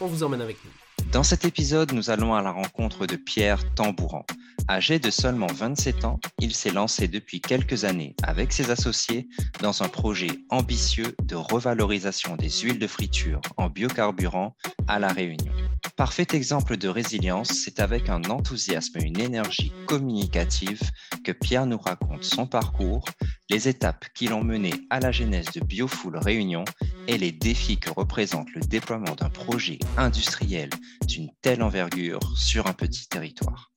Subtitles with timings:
[0.00, 0.70] on vous emmène avec nous.
[1.12, 4.26] Dans cet épisode, nous allons à la rencontre de Pierre Tambouran.
[4.68, 9.28] Âgé de seulement 27 ans, il s'est lancé depuis quelques années avec ses associés
[9.62, 14.54] dans un projet ambitieux de revalorisation des huiles de friture en biocarburant
[14.86, 15.52] à La Réunion.
[15.98, 20.80] Parfait exemple de résilience, c'est avec un enthousiasme et une énergie communicative
[21.24, 23.04] que Pierre nous raconte son parcours,
[23.50, 26.64] les étapes qui l'ont mené à la genèse de Biofoul Réunion
[27.08, 30.70] et les défis que représente le déploiement d'un projet industriel
[31.08, 33.72] d'une telle envergure sur un petit territoire.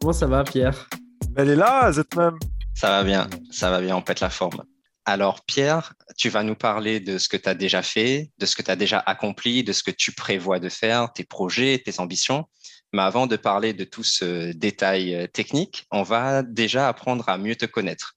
[0.00, 0.88] Comment ça va, Pierre?
[1.36, 2.36] Elle est là, Z-même.
[2.74, 4.64] Ça va bien, ça va bien, on pète la forme.
[5.10, 8.54] Alors, Pierre, tu vas nous parler de ce que tu as déjà fait, de ce
[8.54, 11.98] que tu as déjà accompli, de ce que tu prévois de faire, tes projets, tes
[11.98, 12.44] ambitions.
[12.92, 17.38] Mais avant de parler de tout ce détail euh, technique, on va déjà apprendre à
[17.38, 18.16] mieux te connaître.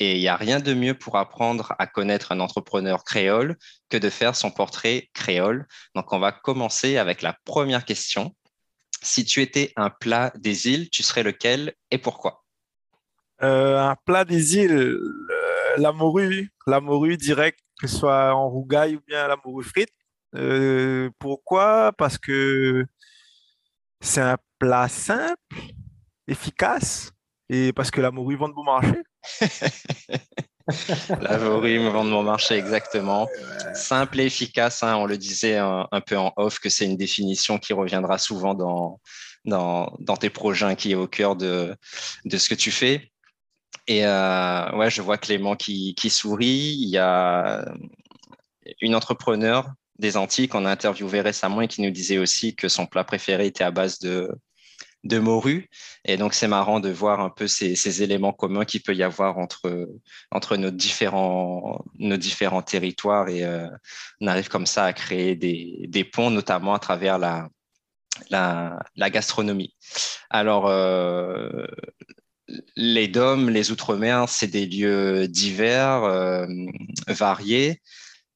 [0.00, 3.56] Et il n'y a rien de mieux pour apprendre à connaître un entrepreneur créole
[3.88, 5.68] que de faire son portrait créole.
[5.94, 8.34] Donc, on va commencer avec la première question.
[9.00, 12.42] Si tu étais un plat des îles, tu serais lequel et pourquoi?
[13.42, 14.98] Euh, Un plat des îles,
[15.76, 19.90] la morue, la morue direct, que ce soit en rougaille ou bien la morue frite.
[20.34, 21.92] Euh, pourquoi?
[21.96, 22.86] Parce que
[24.00, 25.36] c'est un plat simple,
[26.26, 27.12] efficace,
[27.48, 29.02] et parce que la morue vend de bon marché.
[31.20, 33.28] la morue vend de bon marché, exactement.
[33.74, 37.58] Simple et efficace, hein, on le disait un, peu en off, que c'est une définition
[37.58, 39.00] qui reviendra souvent dans,
[39.44, 41.76] dans, tes projets, qui est au cœur de,
[42.24, 43.11] de ce que tu fais.
[43.86, 46.76] Et euh, ouais, je vois Clément qui, sourit.
[46.78, 47.64] Il y a
[48.80, 52.86] une entrepreneur des Antilles qu'on a interviewé récemment et qui nous disait aussi que son
[52.86, 54.30] plat préféré était à base de,
[55.18, 55.68] morue.
[56.04, 59.38] Et donc, c'est marrant de voir un peu ces, éléments communs qu'il peut y avoir
[59.38, 59.88] entre,
[60.30, 63.28] entre nos, différents, nos différents territoires.
[63.28, 63.68] Et euh,
[64.20, 67.48] on arrive comme ça à créer des, des ponts, notamment à travers la,
[68.30, 69.74] la, la gastronomie.
[70.30, 71.66] Alors, euh,
[72.76, 76.46] les DOM, les Outre-mer, c'est des lieux divers, euh,
[77.06, 77.80] variés.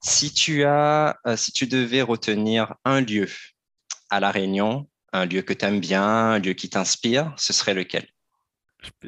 [0.03, 3.29] Si tu as, si tu devais retenir un lieu
[4.11, 7.75] à La Réunion un lieu que tu aimes bien, un lieu qui t'inspire, ce serait
[7.75, 8.07] lequel?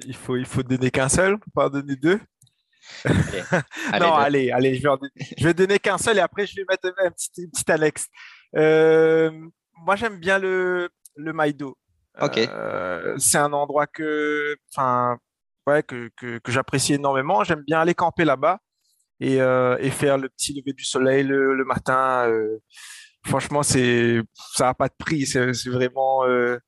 [0.07, 2.21] Il faut, il faut donner qu'un seul, pas donner deux.
[4.01, 6.93] non, allez, allez, je vais, je vais donner qu'un seul et après je vais mettre
[7.05, 8.07] un petit, petit annexe.
[8.57, 9.31] Euh,
[9.85, 11.77] moi, j'aime bien le, le Maïdo.
[12.21, 12.39] Ok.
[12.39, 14.57] Euh, c'est un endroit que,
[15.67, 17.45] ouais, que, que, que j'apprécie énormément.
[17.45, 18.59] J'aime bien aller camper là-bas
[19.21, 22.29] et, euh, et, faire le petit lever du soleil le, le matin
[23.29, 24.21] franchement, c'est
[24.55, 25.27] ça n'a pas de prix.
[25.27, 26.59] C'est vraiment, euh,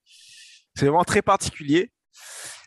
[0.74, 1.92] c'est vraiment très particulier.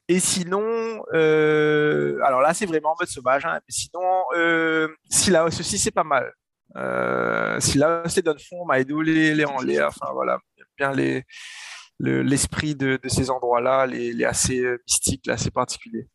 [0.09, 3.45] Et sinon, euh, alors là, c'est vraiment en mode sauvage.
[3.45, 6.31] Hein, sinon, euh, si là, ceci, c'est pas mal.
[7.61, 9.88] si là, c'est donne fond, Maïdo, les, les l'air.
[9.88, 10.39] enfin voilà,
[10.77, 11.23] bien les
[12.12, 16.08] l'esprit de, ces endroits-là, les, assez mystiques, assez particuliers.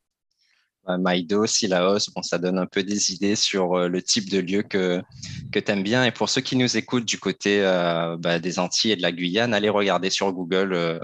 [0.97, 4.63] Maïdo, Silaos, bon, ça donne un peu des idées sur euh, le type de lieu
[4.63, 5.03] que,
[5.53, 6.05] que tu aimes bien.
[6.05, 9.13] Et pour ceux qui nous écoutent du côté euh, bah, des Antilles et de la
[9.13, 10.99] Guyane, allez regarder sur Google, euh,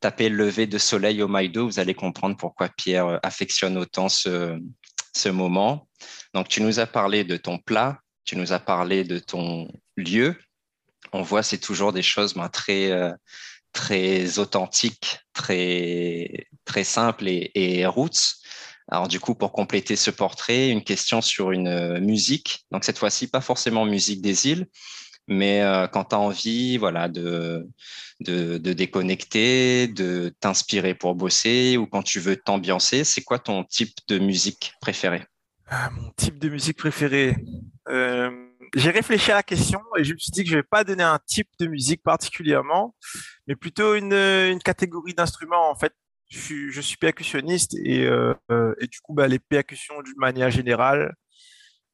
[0.00, 4.58] tapez lever de soleil au Maïdo, vous allez comprendre pourquoi Pierre affectionne autant ce,
[5.16, 5.88] ce moment.
[6.34, 10.36] Donc, tu nous as parlé de ton plat, tu nous as parlé de ton lieu.
[11.12, 12.92] On voit, c'est toujours des choses ben, très,
[13.78, 18.34] très authentiques, très, très simples et, roots.
[18.90, 22.66] Alors du coup, pour compléter ce portrait, une question sur une euh, musique.
[22.72, 24.66] Donc cette fois-ci, pas forcément musique des îles,
[25.28, 27.68] mais euh, quand tu as envie voilà, de,
[28.18, 33.94] de, déconnecter, de t'inspirer pour bosser ou quand tu veux t'ambiancer, c'est quoi ton type
[34.08, 35.22] de musique préféré
[35.68, 37.36] ah, Mon type de musique préféré
[37.88, 40.66] euh, J'ai réfléchi à la question et je me suis dit que je ne vais
[40.68, 42.94] pas donner un type de musique particulièrement,
[43.46, 45.92] mais plutôt une, une catégorie d'instruments en fait
[46.30, 51.14] je suis, percussionniste et, euh, euh, et, du coup, bah, les percussions d'une manière générale,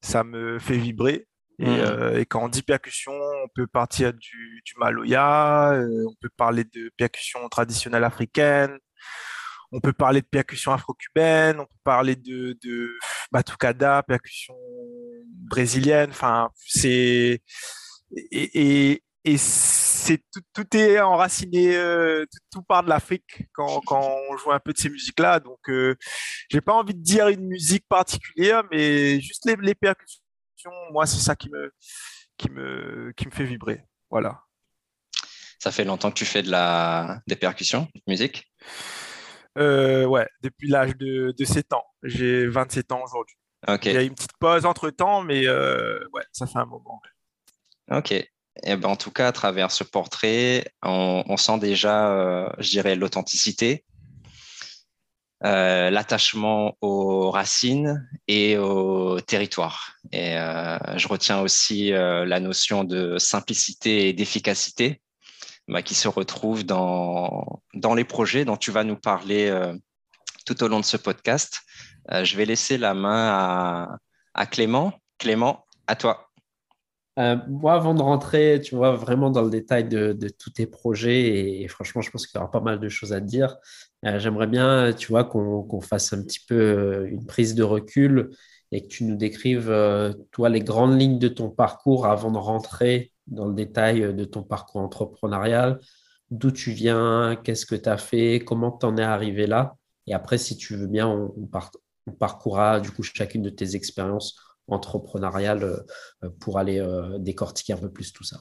[0.00, 1.26] ça me fait vibrer.
[1.60, 1.80] Et, mmh.
[1.80, 6.64] euh, et, quand on dit percussion, on peut partir du, du maloya, on peut parler
[6.64, 8.76] de percussion traditionnelle africaine,
[9.70, 12.92] on peut parler de percussion afro-cubaine, on peut parler de, de
[13.30, 14.54] batucada, percussion
[15.54, 16.10] brésilienne.
[16.10, 17.40] Enfin, c'est
[18.16, 20.20] et, et, et c'est
[20.52, 24.90] tout, est enraciné, euh, tout, part de l'Afrique quand, on joue un peu de ces
[24.90, 25.40] musiques-là.
[25.40, 25.94] Donc, je
[26.50, 30.20] j'ai pas envie de dire une musique particulière, mais juste les, les percussions,
[30.90, 31.72] moi, c'est ça qui me,
[32.36, 33.84] qui, me, qui me fait vibrer.
[34.10, 34.40] Voilà.
[35.58, 38.52] Ça fait longtemps que tu fais de la, des percussions, de musique?
[39.56, 41.84] Ouais, depuis l'âge de, de 7 ans.
[42.02, 43.36] J'ai 27 ans aujourd'hui.
[43.68, 47.00] Il y a une petite pause entre temps, mais ouais, ça fait un moment.
[47.90, 48.14] Ok.
[48.62, 52.94] Eh ben, en tout cas, à travers ce portrait, on, sent déjà, euh, je dirais,
[52.94, 53.84] l'authenticité,
[55.44, 59.96] euh, l'attachement aux racines et au territoire.
[60.12, 65.02] Et euh, je retiens aussi la notion de simplicité et d'efficacité
[65.66, 69.52] bah, qui se retrouve dans, dans les projets dont tu vas nous parler
[70.46, 71.60] tout au long de ce podcast.
[72.10, 73.98] Je vais laisser la main
[74.34, 74.92] à, Clément.
[75.18, 76.30] Clément, à toi.
[77.18, 81.62] Euh, moi, avant de rentrer, tu vois, vraiment dans le détail de, tous tes projets,
[81.62, 83.56] et, franchement, je pense qu'il y aura pas mal de choses à te dire.
[84.04, 88.30] Euh, j'aimerais bien, tu vois, qu'on fasse un petit peu euh, une prise de recul
[88.72, 89.72] et que tu nous décrives,
[90.32, 94.42] toi, les grandes lignes de ton parcours avant de rentrer dans le détail de ton
[94.42, 95.78] parcours entrepreneurial,
[96.30, 99.76] d'où tu viens, qu'est-ce que tu as fait, comment tu en es arrivé là?
[100.08, 101.46] Et après, si tu veux bien, on, on
[102.12, 104.36] parcourra du coup chacune de tes expériences
[104.68, 105.62] entrepreneurial
[106.22, 108.38] euh, pour aller euh, décortiquer un peu plus tout ça.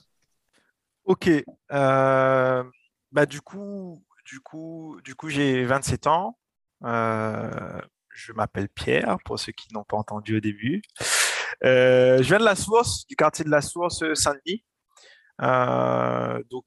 [1.06, 1.30] Ok.
[1.72, 2.64] Euh,
[3.12, 6.38] bah, du coup, du coup, du coup j'ai 27 ans.
[6.82, 10.82] je m'appelle Pierre, pour ceux qui n'ont pas entendu au début.
[11.62, 14.64] je viens de la Source, du quartier de la Source, Saint-Denis.
[16.50, 16.66] donc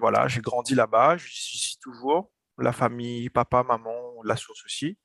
[0.00, 2.30] voilà, j'ai grandi là-bas, je suis toujours.
[2.58, 4.98] La famille, papa, maman, la source aussi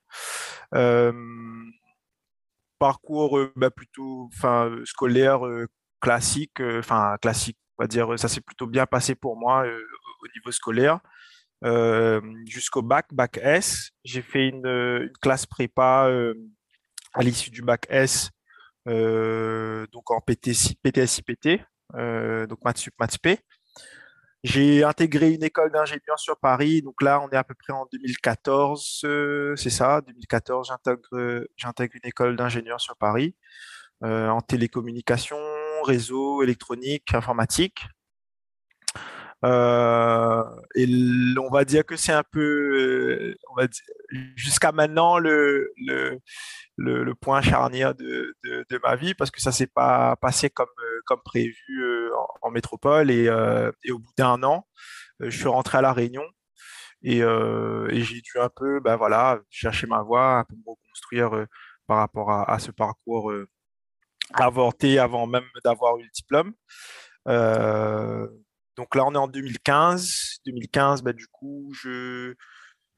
[2.78, 5.66] parcours euh, bah, plutôt enfin, euh, scolaire euh,
[6.00, 10.52] classique, enfin classique, on va dire, ça s'est plutôt bien passé pour moi au niveau
[10.52, 11.00] scolaire.
[12.46, 13.90] jusqu'au bac, bac S.
[14.04, 16.10] J'ai fait une, classe prépa
[17.14, 18.30] à l'issue du bac S,
[18.86, 21.60] donc en PTSI, PTSIPT,
[22.48, 23.40] donc maths sup, maths P.
[24.46, 26.80] J'ai intégré une école d'ingénieur sur Paris.
[26.80, 30.72] Donc là, on est à peu près en 2014, euh, c'est ça, 2014,
[31.56, 33.34] j'intègre une école d'ingénieur sur Paris
[34.04, 35.36] euh, en télécommunication,
[35.84, 37.86] réseau, électronique, informatique.
[39.44, 40.44] Euh,
[40.74, 40.86] et
[41.38, 43.36] on va dire que c'est un peu,
[44.34, 45.72] jusqu'à maintenant, le,
[47.20, 48.34] point charnière de,
[48.82, 50.66] ma vie parce que ça s'est pas passé comme,
[51.04, 52.10] comme prévu
[52.42, 53.28] en, métropole et,
[53.90, 54.66] au bout d'un an,
[55.20, 56.24] je suis rentré à La Réunion
[57.02, 61.46] et, j'ai dû un peu ben voilà, chercher ma voie, un peu me reconstruire
[61.86, 63.32] par rapport à, ce parcours
[64.34, 66.52] avorté avant même d'avoir eu le diplôme.
[68.76, 70.40] Donc là, on est en 2015.
[70.46, 72.34] 2015, ben, du coup, je,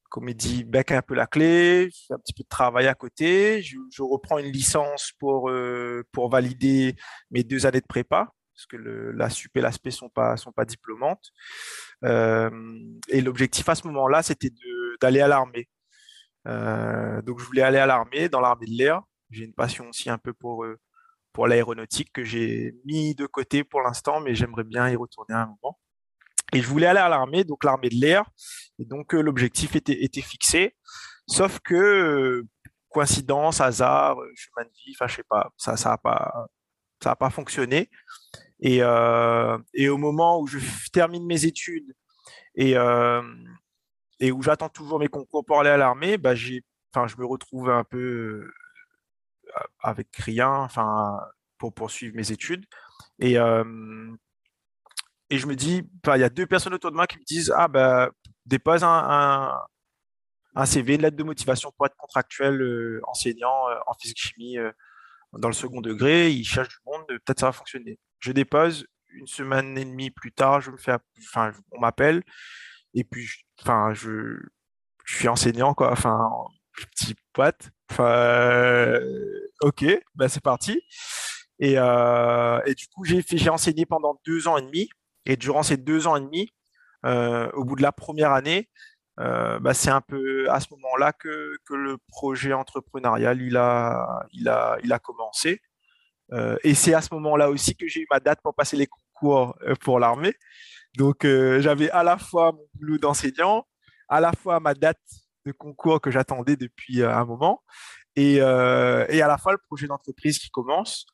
[0.09, 3.63] comédie bec un peu la clé, je fais un petit peu de travail à côté,
[3.63, 6.97] je, reprends une licence pour, euh, pour valider
[7.31, 10.53] mes deux années de prépa, parce que la sup et l'aspect ne sont pas, sont
[10.53, 11.31] pas diplômantes.
[12.05, 12.51] Euh,
[13.09, 14.51] et l'objectif à ce moment-là, c'était
[15.01, 15.69] d'aller à l'armée.
[16.47, 19.03] Euh, donc je voulais aller à l'armée, dans l'armée de l'air.
[19.31, 20.65] J'ai une passion aussi un peu pour,
[21.47, 25.79] l'aéronautique que j'ai mis de côté pour l'instant, mais j'aimerais bien y retourner un moment.
[26.53, 28.25] Et je voulais aller à l'armée, donc l'armée de l'air.
[28.79, 30.75] Et donc euh, l'objectif était, fixé.
[31.27, 32.49] Sauf que, euh,
[32.89, 36.49] coïncidence, hasard, euh, chemin de vie, enfin je sais pas, ça ça pas,
[37.01, 37.91] pas fonctionné.
[38.61, 38.79] Et,
[39.75, 40.59] et, au moment où je
[40.91, 41.95] termine mes études
[42.57, 42.75] et,
[44.21, 46.61] et où j'attends toujours mes concours pour aller à l'armée, bah, je
[46.97, 48.51] me retrouve un peu
[49.81, 51.21] avec rien enfin,
[51.59, 52.65] pour poursuivre mes études.
[53.19, 53.37] Et,
[55.31, 55.83] et je me dis,
[56.15, 58.11] il y a deux personnes autour de moi qui me disent Ah, ben,
[58.47, 59.59] dépose un,
[60.55, 64.73] un, CV, une lettre de motivation pour être contractuel euh, enseignant euh, en physique-chimie euh,
[65.35, 66.31] dans le second degré.
[66.31, 67.99] Ils cherchent du monde, peut-être ça va fonctionner.
[68.21, 72.23] Je dépose, une semaine et demie plus tard, je me fais, enfin, on m'appelle,
[72.95, 73.29] et puis,
[73.61, 74.39] enfin, je,
[75.05, 76.31] je suis enseignant, quoi, enfin,
[76.73, 77.71] petit pote.
[77.71, 77.71] Enfin,
[79.63, 80.81] ok, ben c'est parti.
[81.61, 84.89] Et, et, du coup, j'ai enseigné pendant deux ans et demi.
[85.27, 86.51] Et durant ces deux ans et demi,
[87.07, 88.69] euh, au bout de la première année,
[89.21, 94.49] euh, bah, c'est un peu à ce moment-là que, le projet entrepreneurial il a, il
[94.49, 95.61] a, il a commencé.
[96.33, 98.87] Euh, et c'est à ce moment-là aussi que j'ai eu ma date pour passer les
[98.87, 100.35] concours pour l'armée.
[100.97, 103.67] Donc j'avais à la fois mon boulot d'enseignant,
[104.09, 104.99] à la fois ma date
[105.49, 107.63] de concours que j'attendais depuis un moment,
[108.17, 111.07] et, et, à la fois le projet d'entreprise qui commence.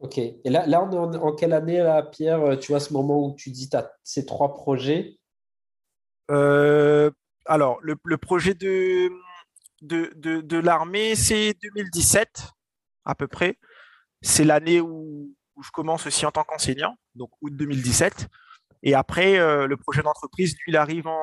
[0.00, 0.18] Ok.
[0.18, 3.34] Et là, là on est en, quelle année, là, Pierre Tu vois, ce moment où
[3.36, 5.18] tu dis tu as ces trois projets?
[7.46, 9.10] Alors, le, projet de,
[9.82, 10.10] de,
[10.40, 12.48] de, l'armée, c'est 2017,
[13.04, 13.58] à peu près.
[14.22, 18.28] C'est l'année où, où, je commence aussi en tant qu'enseignant, donc août 2017.
[18.84, 21.20] Et après, le projet d'entreprise, lui, il arrive en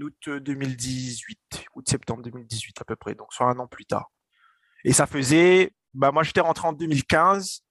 [0.00, 4.10] août 2018, août-septembre 2018 à peu près, donc soit un an plus tard.
[4.84, 7.62] Et ça faisait, bah moi j'étais rentré en 2015,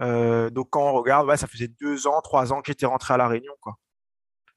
[0.00, 3.16] euh, donc quand on regarde, ça faisait deux ans, trois ans que j'étais rentré à
[3.16, 3.76] La Réunion, quoi.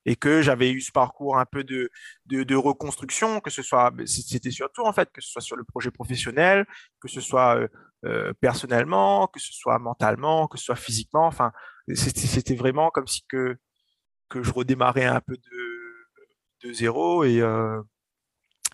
[0.06, 1.90] Et que j'avais eu ce parcours un peu de,
[2.26, 5.92] de, reconstruction, que ce soit, c'était surtout en fait, que ce soit sur le projet
[5.92, 6.66] professionnel,
[7.00, 7.68] que ce soit euh,
[8.06, 11.54] euh, personnellement, que ce soit mentalement, que ce soit physiquement, enfin,
[11.94, 13.56] c'était vraiment comme si que,
[14.30, 15.63] que je redémarrais un peu de,
[16.64, 17.24] de zéro.
[17.24, 17.82] Et, euh,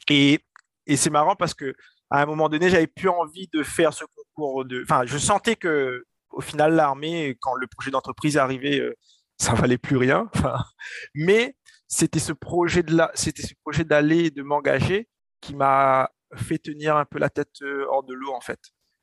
[0.10, 0.40] et,
[0.88, 1.74] et c'est marrant parce que
[2.10, 4.66] à un moment donné, j'avais plus envie de faire ce concours.
[4.66, 4.82] De...
[4.84, 8.96] Enfin, je sentais que au final, l'armée, quand le projet d'entreprise arrivait, euh,
[9.38, 10.30] ça valait plus rien.
[11.16, 11.56] mais
[11.88, 15.10] c'était ce projet de là, c'était ce projet d'aller, de m'engager,
[15.42, 18.60] qui m'a fait tenir un peu la tête euh, hors de l'eau en fait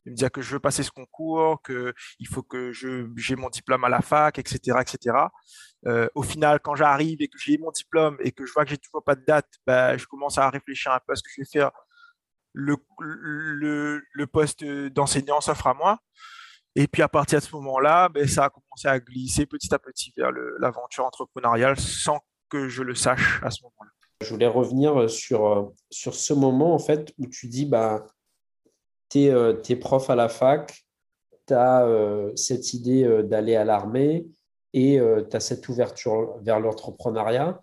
[0.07, 3.85] il me disait que je veux passer ce concours, qu'il faut que j'ai mon diplôme
[3.85, 4.79] à la fac, etc.
[4.81, 5.17] etc.
[5.87, 8.71] Euh, au final, quand j'arrive et que j'ai mon diplôme et que je vois que
[8.71, 11.31] j'ai toujours pas de date, bah, je commence à réfléchir un peu à ce que
[11.35, 11.73] je vais faire.
[12.53, 15.99] Le, le, poste d'enseignant s'offre à moi.
[16.77, 19.79] Et puis à partir de ce moment-là, ben, ça a commencé à glisser petit à
[19.79, 23.91] petit vers l'aventure entrepreneuriale sans que je le sache à ce moment-là.
[24.23, 28.07] Je voulais revenir sur, sur ce moment en fait où tu dis bah,
[29.11, 30.85] tu es, euh, prof à la fac,
[31.47, 34.27] tu as euh, cette idée euh, d'aller à l'armée
[34.73, 37.59] et tu as cette ouverture vers l'entrepreneuriat.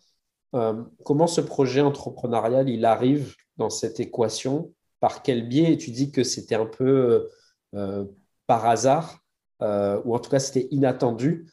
[1.05, 4.73] comment ce projet entrepreneurial, il arrive dans cette équation?
[4.99, 5.77] Par quel biais?
[5.77, 7.29] Tu dis que c'était un peu
[8.47, 9.19] par hasard,
[9.61, 11.47] ou en tout cas c'était inattendu.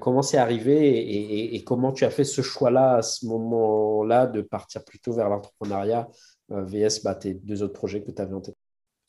[0.00, 4.84] comment c'est arrivé et, comment tu as fait ce choix-là à ce moment-là de partir
[4.84, 6.08] plutôt vers l'entrepreneuriat
[6.48, 8.56] VS bah, tes deux autres projets que tu avais en tête?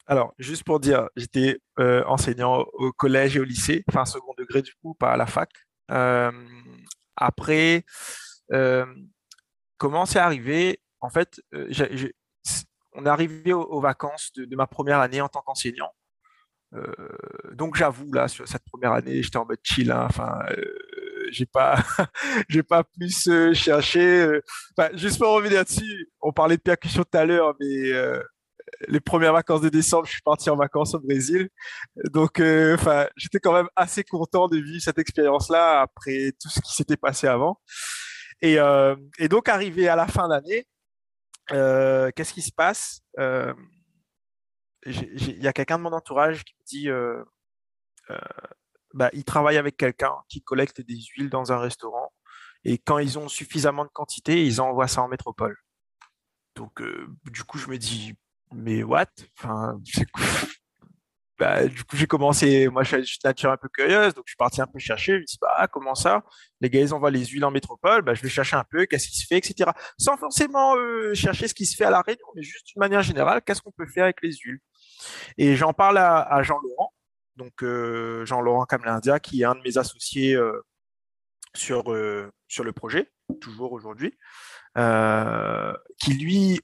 [0.07, 4.61] Alors, juste pour dire, j'étais euh, enseignant au collège et au lycée, enfin second degré
[4.61, 5.49] du coup, pas à la fac.
[5.91, 6.31] Euh,
[7.15, 7.85] après,
[8.51, 8.85] euh,
[9.77, 10.79] comment c'est arrivé?
[11.01, 11.41] En fait,
[12.93, 15.91] on est arrivé aux, vacances de, ma première année en tant qu'enseignant.
[17.53, 19.91] donc j'avoue là sur cette première année, j'étais en mode chill.
[19.91, 20.39] Hein, enfin,
[21.31, 21.77] j'ai pas,
[22.49, 24.39] j'ai pas plus cherché.
[24.93, 27.91] juste pour revenir dessus, on parlait de percussion tout à l'heure, mais
[28.87, 31.49] les premières vacances de décembre, je suis parti en vacances au Brésil.
[32.11, 36.59] Donc, euh, enfin, j'étais quand même assez content de vivre cette expérience-là après tout ce
[36.61, 37.61] qui s'était passé avant.
[38.41, 38.95] Et, euh,
[39.29, 40.65] donc, arrivé à la fin d'année,
[41.51, 43.01] euh, qu'est-ce qui se passe?
[44.85, 46.89] Il y a quelqu'un de mon entourage qui me dit
[48.93, 52.13] bah, il travaille avec quelqu'un qui collecte des huiles dans un restaurant.
[52.63, 55.57] Et quand ils ont suffisamment de quantité, ils envoient ça en métropole.
[56.55, 56.81] Donc,
[57.25, 58.15] du coup, je me dis,
[58.55, 59.07] mais what?
[59.37, 59.79] Enfin,
[61.37, 64.37] bah, du coup, j'ai commencé, moi, je suis nature un peu curieuse, donc je suis
[64.37, 65.13] parti un peu chercher.
[65.13, 66.23] Je me dis, bah, comment ça?
[66.61, 69.09] Les gars, ils envoient les huiles en métropole, bah, je vais chercher un peu, qu'est-ce
[69.09, 69.71] qui se fait, etc.
[69.97, 73.01] Sans forcément euh, chercher ce qui se fait à la Réunion, mais juste d'une manière
[73.01, 74.59] générale, qu'est-ce qu'on peut faire avec les huiles?
[75.37, 76.93] Et j'en parle à, Jean-Laurent,
[77.35, 80.61] donc euh, Jean-Laurent Kamlindia, qui est un de mes associés euh,
[81.53, 81.83] sur,
[82.47, 84.17] sur le projet, toujours aujourd'hui,
[85.99, 86.61] qui lui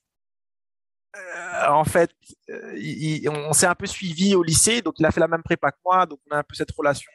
[1.18, 2.12] euh, en fait,
[2.50, 5.72] euh, on s'est un peu suivi au lycée, donc il a fait la même prépa
[5.72, 7.12] que moi, donc on a un peu cette relation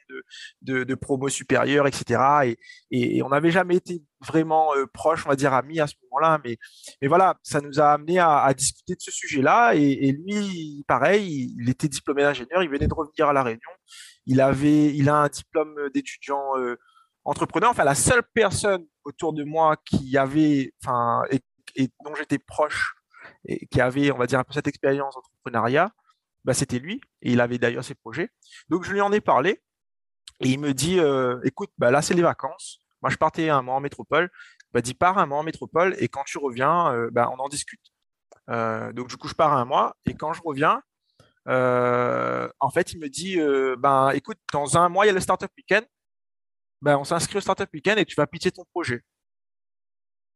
[0.60, 2.56] de, promo supérieure, etc.
[2.90, 6.38] Et, on n'avait jamais été vraiment euh, proches, on va dire amis à ce moment-là,
[6.44, 6.58] mais,
[7.00, 9.74] mais voilà, ça nous a amené à, discuter de ce sujet-là.
[9.74, 13.60] Et, lui, pareil, il était diplômé d'ingénieur, il venait de revenir à La Réunion,
[14.26, 16.52] il, avait, il a un diplôme d'étudiant
[17.24, 21.22] entrepreneur, enfin la seule personne autour de moi qui avait, enfin,
[21.76, 22.95] et dont j'étais proche
[23.44, 25.90] et qui avait, on va dire, un peu cette expérience d'entrepreneuriat,
[26.44, 27.00] bah, c'était lui.
[27.22, 28.30] Et il avait d'ailleurs ses projets.
[28.68, 29.62] Donc, je lui en ai parlé.
[30.40, 32.80] Et il me dit, euh, écoute, bah, là, c'est les vacances.
[33.02, 34.30] Moi, je partais un mois en métropole.
[34.72, 35.96] Bah, dis, pars un mois en métropole.
[35.98, 37.80] Et quand tu reviens, euh, bah, on en discute.
[38.50, 39.96] Euh, donc, du coup, je pars un mois.
[40.06, 40.82] Et quand je reviens,
[41.46, 43.38] en fait, il me dit,
[43.78, 45.86] ben, écoute, dans un mois, il y a le Startup Weekend.
[46.82, 49.02] Ben, on s'inscrit au Startup Weekend et tu vas pitcher ton projet.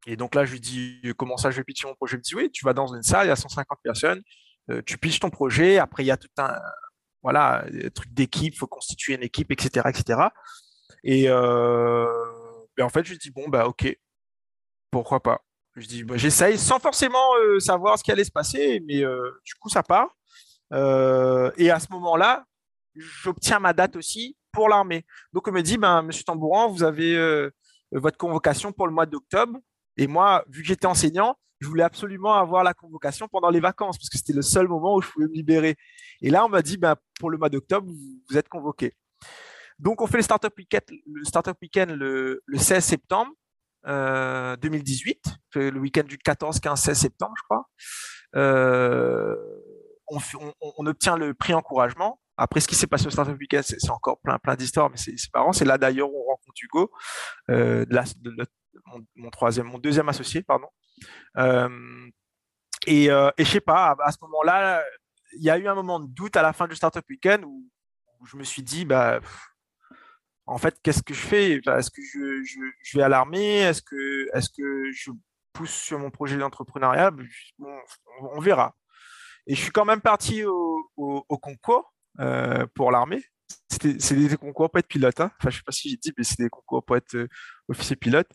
[0.07, 2.16] Et donc là, je lui dis comment ça, je vais pitcher mon projet?
[2.16, 4.23] Il me dit oui, tu vas dans une salle, il y a 150 personnes,
[4.71, 5.78] euh, tu pitches ton projet.
[5.78, 6.59] Après, il y a tout un
[7.23, 7.64] voilà
[7.95, 10.21] truc d'équipe, il faut constituer une équipe, etc., etc.
[11.04, 12.07] Et euh,
[12.76, 13.95] ben, en fait, je lui dis bon bah ok,
[14.90, 15.42] pourquoi pas?
[15.76, 19.02] Je dis bah, j'essaye sans forcément euh, savoir ce qui allait se passer, mais
[19.45, 20.09] du coup ça part.
[20.73, 22.45] et à ce moment-là,
[22.97, 25.04] j'obtiens ma date aussi pour l'armée.
[25.33, 27.50] Donc, on me dit, ben, Monsieur Tambouran, vous avez euh,
[27.92, 29.59] votre convocation pour le mois d'octobre.
[29.97, 33.99] Et moi, vu que j'étais enseignant, je voulais absolument avoir la convocation pendant les vacances,
[33.99, 35.76] parce que c'était le seul moment où je pouvais me libérer.
[36.23, 38.94] Et là, on m'a dit, ben, pour le mois d'octobre, vous êtes convoqué.
[39.78, 43.32] Donc, on fait le Startup Weekend le, le, 16 septembre
[43.85, 45.25] 2018,
[45.56, 47.68] euh, le week-end du 14, 15, 16 septembre, je crois.
[48.37, 49.37] Euh,
[50.09, 52.20] on, obtient le prix encouragement.
[52.37, 55.14] Après, ce qui s'est passé au Startup Weekend, c'est encore plein, plein d'histoires, mais c'est
[55.35, 55.52] marrant.
[55.52, 56.90] C'est là d'ailleurs où on rencontre Hugo,
[57.50, 58.47] euh, de,
[59.16, 60.68] mon, troisième, mon deuxième associé, pardon.
[62.87, 64.82] et, et je sais pas, à, ce moment-là,
[65.32, 67.68] il y a eu un moment de doute à la fin du Startup Weekend où,
[68.26, 69.20] je me suis dit, bah,
[70.46, 71.52] en fait, qu'est-ce que je fais?
[71.54, 75.10] Est-ce que je, vais à l'armée Est-ce que, est que je
[75.52, 77.12] pousse sur mon projet d'entrepreneuriat?
[78.18, 78.75] On, verra.
[79.46, 80.90] Et je suis quand même parti au,
[81.40, 83.25] concours euh, pour l'armée.
[83.80, 85.20] C'est des concours pour être pilote.
[85.20, 85.30] Hein.
[85.38, 87.28] Enfin, je ne sais pas si j'ai dit, mais c'est des concours pour être euh,
[87.68, 88.30] officier pilote.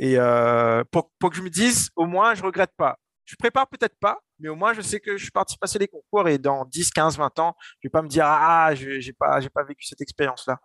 [0.00, 2.96] Et euh, pour, que je me dise, au moins, je ne regrette pas.
[3.26, 5.88] Je prépare peut-être pas, mais au moins, je sais que je suis parti passer les
[5.88, 9.06] concours et dans 10, 15, 20 ans, je ne vais pas me dire, ah, je
[9.06, 10.58] n'ai pas, pas vécu cette expérience-là.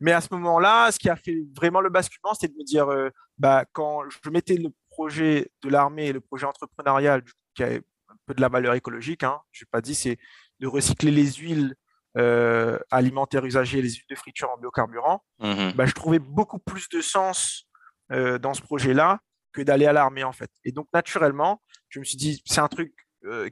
[0.00, 2.88] Mais à ce moment-là, ce qui a fait vraiment le basculement, c'était de me dire,
[2.88, 3.08] euh,
[3.38, 7.22] bah, quand je mettais le projet de l'armée et le projet entrepreneurial,
[7.54, 10.18] qui a un peu de la valeur écologique, hein, je n'ai pas dit, c'est
[10.58, 11.76] de recycler les huiles
[12.18, 16.88] euh, alimentaires usagées, les huiles de friture en biocarburant, mmh bah, je trouvais beaucoup plus
[16.88, 17.65] de sens
[18.12, 19.20] euh, dans ce projet-là
[19.52, 20.50] que d'aller à l'armée, en fait.
[20.64, 22.92] Et donc, naturellement, je me suis dit, c'est un truc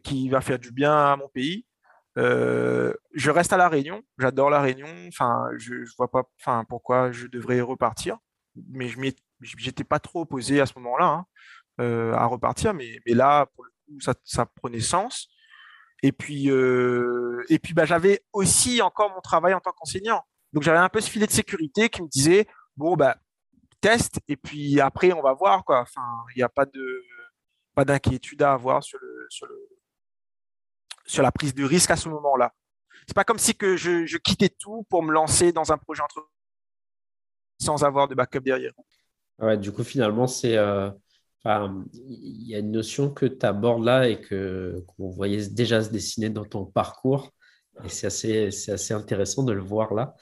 [0.05, 1.67] qui va faire du bien à mon pays.
[2.17, 4.89] Euh, je reste à la Réunion, j'adore la Réunion.
[5.09, 8.19] Enfin, je, ne vois pas, enfin, pourquoi je devrais repartir.
[8.71, 8.99] Mais je
[9.41, 11.27] j'étais pas trop opposé à ce moment-là hein,
[11.81, 15.29] euh, à repartir, mais, mais, là, pour le coup, ça, prenait sens.
[16.03, 20.23] Et puis, euh, puis, bah, j'avais aussi encore mon travail en tant qu'enseignant.
[20.53, 23.17] Donc, j'avais un peu ce filet de sécurité qui me disait, bon, bah,
[24.29, 25.81] et puis après, on va voir, quoi.
[25.81, 26.03] Enfin,
[26.35, 27.05] il n'y a pas de,
[27.75, 29.29] pas d'inquiétude à avoir sur le,
[31.07, 32.53] sur la prise de risque à ce moment-là.
[33.07, 36.29] C'est pas comme si que je, quittais tout pour me lancer dans un projet entre
[37.61, 38.73] sans avoir de backup derrière.
[39.39, 40.91] Ouais, du coup, finalement, c'est euh,
[41.45, 45.91] il y a une notion que tu abordes là et que qu'on voyait déjà se
[45.91, 47.33] dessiner dans ton parcours.
[47.85, 50.15] Et c'est assez, c'est assez intéressant de le voir là.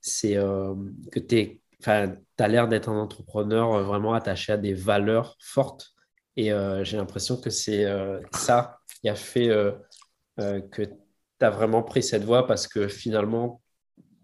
[0.00, 0.74] C'est euh,
[1.12, 5.92] que tu as l'air d'être un entrepreneur vraiment attaché à des valeurs fortes.
[6.36, 7.86] Et euh, j'ai l'impression que c'est
[8.32, 9.72] ça qui a fait euh,
[10.70, 10.94] que tu
[11.40, 13.62] as vraiment pris cette voie parce que finalement,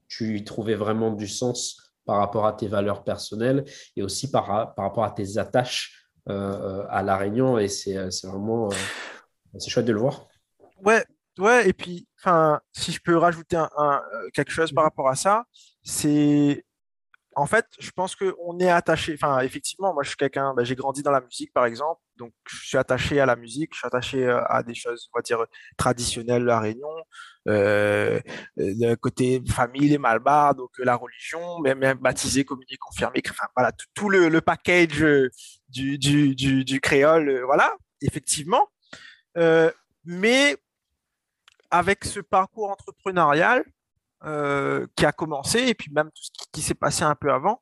[0.08, 3.64] tu y trouvais vraiment du sens par rapport à tes valeurs personnelles
[3.96, 7.58] et aussi par, par rapport à tes attaches euh, à La Réunion.
[7.58, 8.68] Et c'est vraiment
[9.58, 10.28] c'est chouette de le voir.
[10.84, 11.04] Ouais,
[11.38, 11.68] ouais.
[11.68, 12.06] Et puis,
[12.72, 14.02] si je peux rajouter un,
[14.34, 15.44] quelque chose par rapport à ça,
[15.82, 16.64] c'est
[17.36, 19.14] en fait, je pense qu'on est attaché.
[19.14, 20.54] Enfin, effectivement, moi, je suis quelqu'un.
[20.54, 23.70] Ben, j'ai grandi dans la musique, par exemple, donc je suis attaché à la musique.
[23.72, 25.44] Je suis attaché euh, à des choses, on va dire,
[25.76, 26.88] traditionnelles la Réunion,
[27.48, 28.20] euh,
[28.56, 33.22] le côté famille, les malbars, donc la religion, même, même baptisé, communié, confirmé.
[33.28, 35.30] Enfin, voilà, tout, le, package euh,
[35.68, 37.42] du, créole.
[37.44, 38.68] voilà, effectivement.
[40.04, 40.56] mais
[41.70, 43.64] avec ce parcours entrepreneurial,
[44.24, 47.60] euh, qui a commencé, et puis même tout ce qui, s'est passé un peu avant,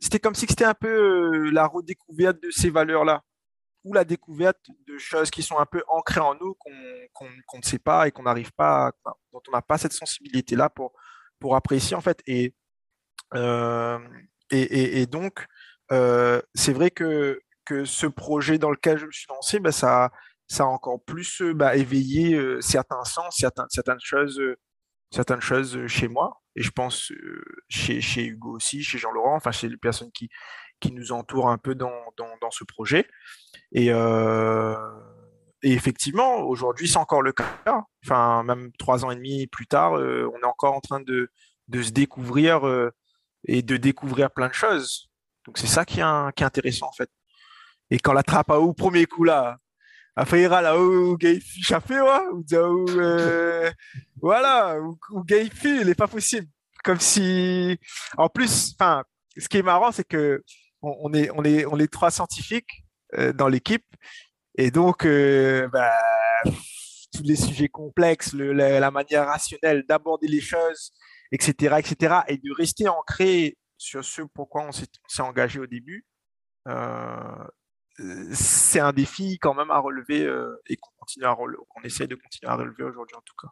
[0.00, 3.22] c'était comme si c'était un peu euh, la redécouverte de ces valeurs-là,
[3.84, 7.26] ou la découverte de choses qui sont un peu ancrées en nous, qu'on
[7.58, 8.92] ne sait pas et qu'on n'arrive pas,
[9.32, 10.92] dont on n'a pas cette sensibilité-là pour,
[11.40, 12.22] pour apprécier, en fait.
[12.26, 12.54] Et,
[13.34, 13.98] euh,
[14.50, 15.46] et, donc,
[15.90, 20.10] c'est vrai que, que ce projet dans lequel je me suis lancé, bah, ça,
[20.46, 24.40] ça a encore plus bah, éveillé certains sens, certains, certaines choses
[25.10, 27.12] certaines choses chez moi, et je pense
[27.68, 30.28] chez, Hugo aussi, chez Jean-Laurent, enfin chez les personnes qui,
[30.80, 33.08] qui nous entourent un peu dans, dans, ce projet.
[33.72, 33.90] Et,
[35.62, 37.84] effectivement, aujourd'hui, c'est encore le cas.
[38.04, 41.30] Enfin, même trois ans et demi plus tard, on est encore en train de,
[41.68, 42.62] de se découvrir
[43.44, 45.08] et de découvrir plein de choses.
[45.46, 47.10] Donc c'est ça qui est, qui est intéressant en fait.
[47.90, 49.58] Et quand la trappe au premier coup là,
[50.32, 53.70] ira là où gay chafé ou euh,
[54.20, 56.46] voilà ou gay il n'est pas possible.
[56.84, 57.78] Comme si
[58.16, 59.04] en plus enfin
[59.36, 60.42] ce qui est marrant c'est que
[60.82, 62.84] on, est on est on est trois scientifiques
[63.16, 63.84] euh, dans l'équipe.
[64.56, 65.92] Et donc euh, bah,
[67.12, 70.92] tous les sujets complexes la, manière rationnelle d'aborder les choses
[71.32, 76.04] etc etc et de rester ancré sur ce pourquoi on s'est engagé au début
[78.32, 82.14] c'est un défi quand même à relever euh, et qu'on continue à qu'on essaie de
[82.14, 83.48] continuer à relever aujourd'hui en tout cas.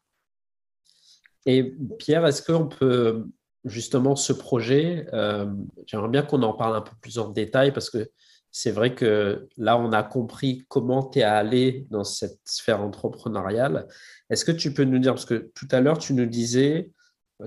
[1.47, 3.25] Et Pierre, est-ce qu'on peut
[3.65, 5.47] justement ce projet, euh,
[5.87, 8.11] j'aimerais bien qu'on en parle un peu plus en détail parce que
[8.51, 13.87] c'est vrai que là, on a compris comment tu es allé dans cette sphère entrepreneuriale.
[14.31, 16.91] Est-ce que tu peux nous dire, parce que tout à l'heure, tu nous disais,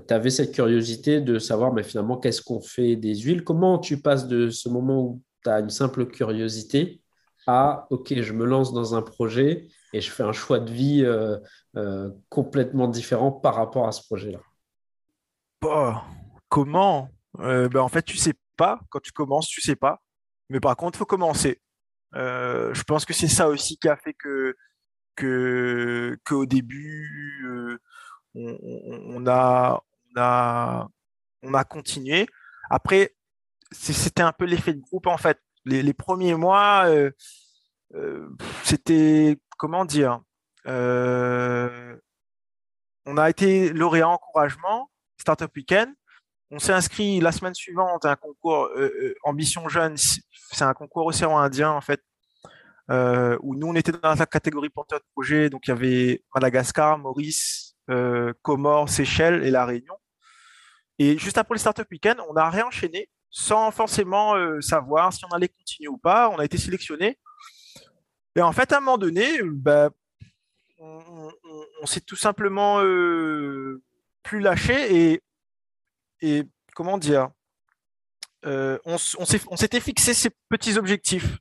[0.08, 3.44] tu avais cette curiosité de savoir, mais finalement, qu'est-ce qu'on fait des huiles?
[3.44, 7.02] Comment tu passes de ce moment où tu as une simple curiosité
[7.48, 11.04] à, OK, je me lance dans un projet et je fais un choix de vie
[11.04, 11.38] euh,
[11.78, 14.40] euh, complètement différent par rapport à ce projet-là
[15.62, 16.04] bah,
[16.48, 17.10] Comment?
[17.38, 18.80] Ben, En fait, tu sais pas.
[18.90, 20.02] Quand tu commences, tu sais pas.
[20.50, 21.62] Mais par contre, il faut commencer.
[22.14, 24.56] je pense que c'est ça aussi qui a fait que
[26.26, 27.80] qu'au début,
[28.36, 29.82] on, a,
[30.16, 30.88] on, a,
[31.44, 32.28] on a continué.
[32.70, 33.16] Après,
[33.72, 35.40] c'était un peu l'effet de groupe en fait.
[35.66, 36.86] Les, premiers mois,
[38.64, 40.22] c'était comment dire
[40.68, 41.96] euh,
[43.06, 45.94] On a été lauréat encouragement, Startup Weekend.
[46.52, 49.96] On s'est inscrit la semaine suivante à un concours euh, euh, Ambition Jeune.
[49.98, 52.02] C'est un concours océan Indien, en fait,
[53.44, 55.50] où nous, on était dans la catégorie porteur de projet.
[55.50, 57.76] Donc, il y avait Madagascar, Maurice,
[58.42, 59.96] Comores, Seychelles et La Réunion.
[60.98, 65.50] Et juste après le Startup Weekend, on a réenchaîné sans forcément savoir si on allait
[65.50, 66.30] continuer ou pas.
[66.30, 67.18] On a été sélectionné.
[68.36, 69.90] Et en fait, à un moment donné, bah,
[70.80, 73.82] on, s'est tout simplement euh,
[74.24, 75.22] plus lâché
[76.22, 76.44] et,
[76.76, 77.30] comment dire,
[78.46, 81.38] euh, on, s'était fixé ces petits objectifs.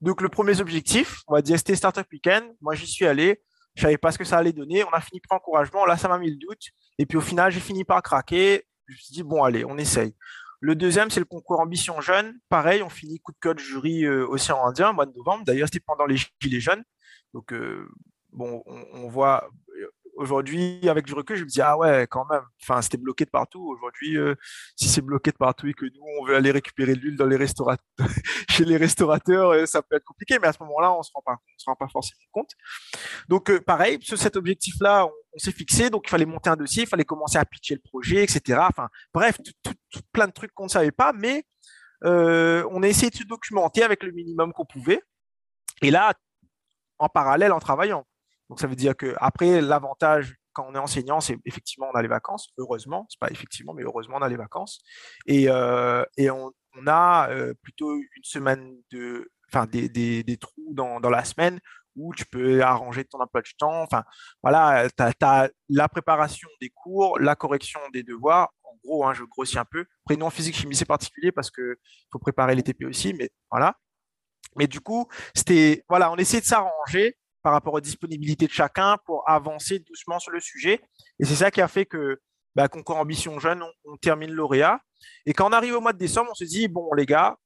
[0.00, 2.44] Donc, le premier objectif, on va dire, c'était Startup Weekend.
[2.60, 3.42] Moi, j'y suis allé.
[3.76, 4.82] Je savais pas ce que ça allait donner.
[4.84, 5.84] On a fini par encouragement.
[5.84, 6.70] Là, ça m'a mis le doute.
[6.98, 8.66] Et puis, au final, j'ai fini par craquer.
[8.88, 10.16] Je me suis dit, bon, allez, on essaye.
[10.60, 12.38] Le deuxième, c'est le concours Ambition Jeune.
[12.50, 15.44] Pareil, on finit coup de code jury euh, Océan Indien, mois de novembre.
[15.46, 16.84] D'ailleurs, c'était pendant les Gilets jaunes.
[17.32, 17.88] Donc, euh,
[18.32, 19.48] bon, on, voit
[20.20, 23.30] aujourd'hui, avec du recul, je me dis, ah ouais, quand même, enfin, c'était bloqué de
[23.30, 23.66] partout.
[23.70, 24.34] Aujourd'hui, euh,
[24.76, 27.26] si c'est bloqué de partout et que nous, on veut aller récupérer de l'huile dans
[27.26, 27.38] les
[28.50, 31.10] chez les restaurateurs, euh, ça peut être compliqué, mais à ce moment-là, on ne se
[31.14, 32.50] rend pas, se rend pas forcément compte.
[33.28, 36.82] Donc, euh, pareil, sur cet objectif-là, on, s'est fixé, donc il fallait monter un dossier,
[36.82, 38.60] il fallait commencer à pitcher le projet, etc.
[38.68, 39.38] Enfin, bref,
[40.12, 41.44] plein de trucs qu'on ne savait pas, mais
[42.02, 45.00] on a essayé de se documenter avec le minimum qu'on pouvait.
[45.82, 46.12] Et là,
[46.98, 48.04] en parallèle, en travaillant.
[48.50, 52.02] Donc ça veut dire que après l'avantage quand on est enseignant, c'est effectivement on a
[52.02, 54.80] les vacances, heureusement, c'est pas effectivement, mais heureusement on a les vacances
[55.26, 56.52] et, euh, et on,
[56.86, 61.60] a euh, plutôt une semaine de, enfin des, des, trous dans, dans, la semaine
[61.94, 63.82] où tu peux arranger ton emploi du temps.
[63.82, 64.04] Enfin
[64.42, 68.50] voilà, tu as, la préparation des cours, la correction des devoirs.
[68.64, 69.84] En gros, hein, je grossis un peu.
[70.04, 71.76] Après, non, physique, chimie, c'est particulier parce qu'il
[72.12, 73.76] faut préparer les TP aussi, mais voilà.
[74.56, 78.98] Mais du coup, c'était voilà, on essaie de s'arranger par rapport aux disponibilités de chacun
[79.04, 80.80] pour avancer doucement sur le sujet.
[81.18, 82.20] Et c'est ça qui a fait que
[82.54, 84.80] bah, Concours Ambition Jeune, on, termine lauréat.
[85.26, 87.36] Et quand on arrive au mois de décembre, on se dit, bon, les gars,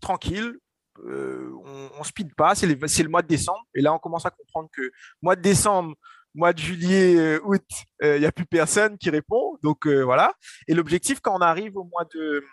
[0.00, 0.58] tranquille,
[1.06, 3.64] euh, on ne speed pas, c'est le, mois de décembre.
[3.74, 4.90] Et là, on commence à comprendre que
[5.22, 5.94] mois de décembre,
[6.34, 7.64] mois de juillet, euh, août,
[8.02, 9.58] euh, il n'y a plus personne qui répond.
[9.62, 10.34] Donc voilà.
[10.66, 12.44] Et l'objectif, quand on arrive au mois de.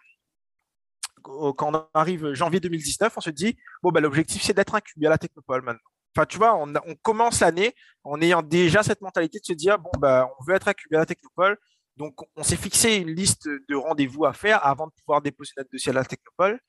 [1.24, 5.10] Quand on arrive janvier 2019, on se dit, bon, bah, l'objectif, c'est d'être incubé à
[5.10, 5.90] la Technopole maintenant.
[6.18, 10.70] On, commence l'année en ayant déjà cette mentalité de se dire, bah, on veut être
[10.70, 11.58] à la Technopole.
[11.98, 15.70] Donc, on s'est fixé une liste de rendez-vous à faire avant de pouvoir déposer notre
[15.72, 16.60] dossier à la Technopole.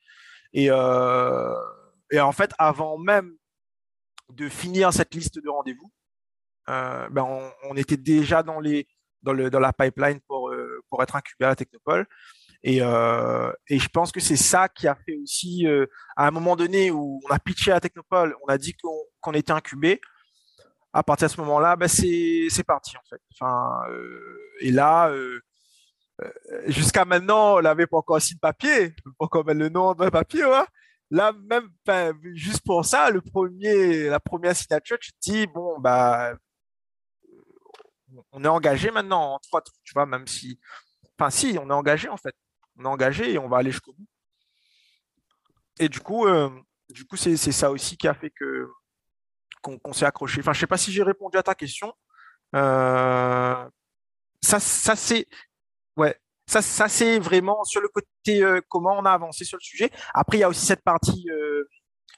[0.52, 1.54] Et, euh,
[2.16, 3.34] en fait, avant même
[4.32, 5.92] de finir cette liste de rendez-vous,
[6.68, 8.84] euh, ben on, était déjà dans, le,
[9.22, 12.06] dans la pipeline pour, euh, pour être incubé à la Technopole.
[12.66, 16.56] Euh, et, je pense que c'est ça qui a fait aussi, euh, à un moment
[16.56, 20.00] donné où on a pitché à Technopole, on a dit qu'on était incubé.
[20.92, 23.20] À partir de ce moment-là, bah, c'est parti en fait.
[23.34, 25.12] Enfin, euh, et là,
[26.66, 30.04] jusqu'à maintenant, on n'avait pas encore signé de papier, pas encore mettre le nom dans
[30.04, 30.44] le papier.
[31.10, 31.70] Là, même,
[32.34, 36.34] juste pour ça, le premier, la première signature, tu te dis, bon, bah,
[38.32, 40.58] on est engagé maintenant en trois tu vois, même si.
[41.18, 42.34] Enfin, si, on est engagé en fait
[42.78, 44.06] on est engagé et on va aller jusqu'au bout.
[45.78, 46.50] Et du coup, euh,
[46.90, 48.68] du coup, c'est ça aussi qui a fait que
[49.62, 50.40] qu'on s'est accroché.
[50.40, 51.92] Enfin, je sais pas si j'ai répondu à ta question.
[52.54, 53.68] Euh,
[54.40, 55.26] ça, ça c'est
[55.96, 59.64] ouais, ça, ça c'est vraiment sur le côté euh, comment on a avancé sur le
[59.64, 59.90] sujet.
[60.14, 61.28] Après, il y a aussi cette partie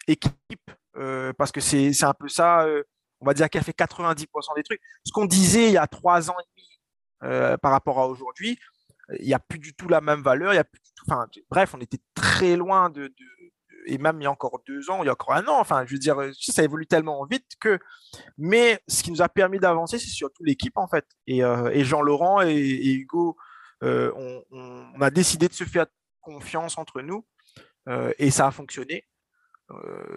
[0.07, 0.71] équipe
[1.39, 2.67] parce que c'est un peu ça.
[3.21, 4.81] on va dire qu'elle fait 90% des trucs.
[5.05, 6.45] Ce qu'on disait il y a trois ans et
[7.25, 8.59] demi par rapport à aujourd'hui,
[9.19, 10.53] il n'y a plus du tout la même valeur.
[10.53, 13.13] Il y a plus enfin, bref, on était très loin de,
[13.87, 15.59] et même il y a encore deux ans, il y a encore un an.
[15.59, 17.79] Enfin, je veux dire, ça évolue tellement vite que.
[18.37, 21.07] Mais ce qui nous a permis d'avancer, c'est surtout l'équipe, en fait.
[21.27, 23.37] Et, et Jean-Laurent et, Hugo,
[23.83, 25.87] on, on, a décidé de se faire
[26.21, 27.27] confiance entre nous
[28.19, 29.09] et ça a fonctionné.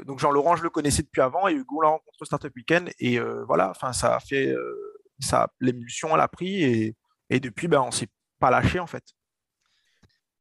[0.06, 2.90] donc Jean-Laurent, je le connaissais depuis avant et Hugo l'a rencontré au Startup Weekend.
[3.00, 4.54] Et voilà, ça a fait.
[5.20, 6.96] ça, l'émulsion, elle a pris et,
[7.30, 8.10] et depuis, ben, on s'est
[8.42, 9.04] pas lâché, en fait.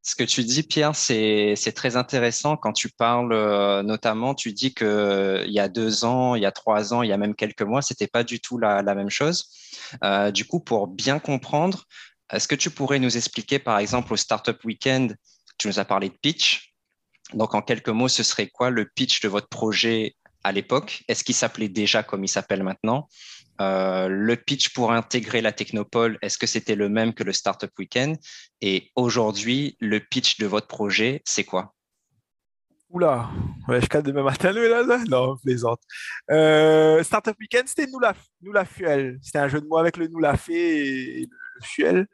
[0.03, 4.73] Ce que tu dis, Pierre, c'est très intéressant quand tu parles, euh, notamment, tu dis
[4.75, 7.35] qu'il euh, y a deux ans, il y a trois ans, il y a même
[7.35, 9.51] quelques mois, c'était pas du tout la, même chose.
[10.03, 11.85] Euh, du coup, pour bien comprendre,
[12.33, 15.17] est-ce que tu pourrais nous expliquer, par exemple, au Startup Weekend,
[15.59, 16.73] tu nous as parlé de pitch.
[17.35, 21.05] Donc, en quelques mots, ce serait quoi le pitch de votre projet à l'époque?
[21.09, 23.07] Est-ce qu'il s'appelait déjà comme il s'appelle maintenant?
[23.61, 27.71] Euh, le pitch pour intégrer la Technopole, est-ce que c'était le même que le Startup
[27.79, 28.17] Weekend?
[28.61, 31.75] Et aujourd'hui, le pitch de votre projet, c'est quoi?
[32.89, 33.31] Oula,
[33.69, 35.81] je cadre demain matin, là, là Non, plaisante.
[36.31, 39.19] Euh, Startup Weekend, c'était nous la, Fuel.
[39.23, 42.07] C'était un jeu de mots avec le nous la fait et, le Fuel.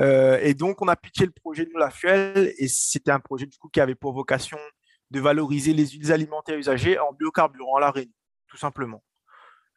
[0.00, 3.46] Euh, et donc, on a pitché le projet Nous la Fuel et c'était un projet
[3.46, 4.58] du coup qui avait pour vocation
[5.10, 8.12] de valoriser les huiles alimentaires usagées en biocarburant à la Réunion,
[8.46, 9.02] tout simplement.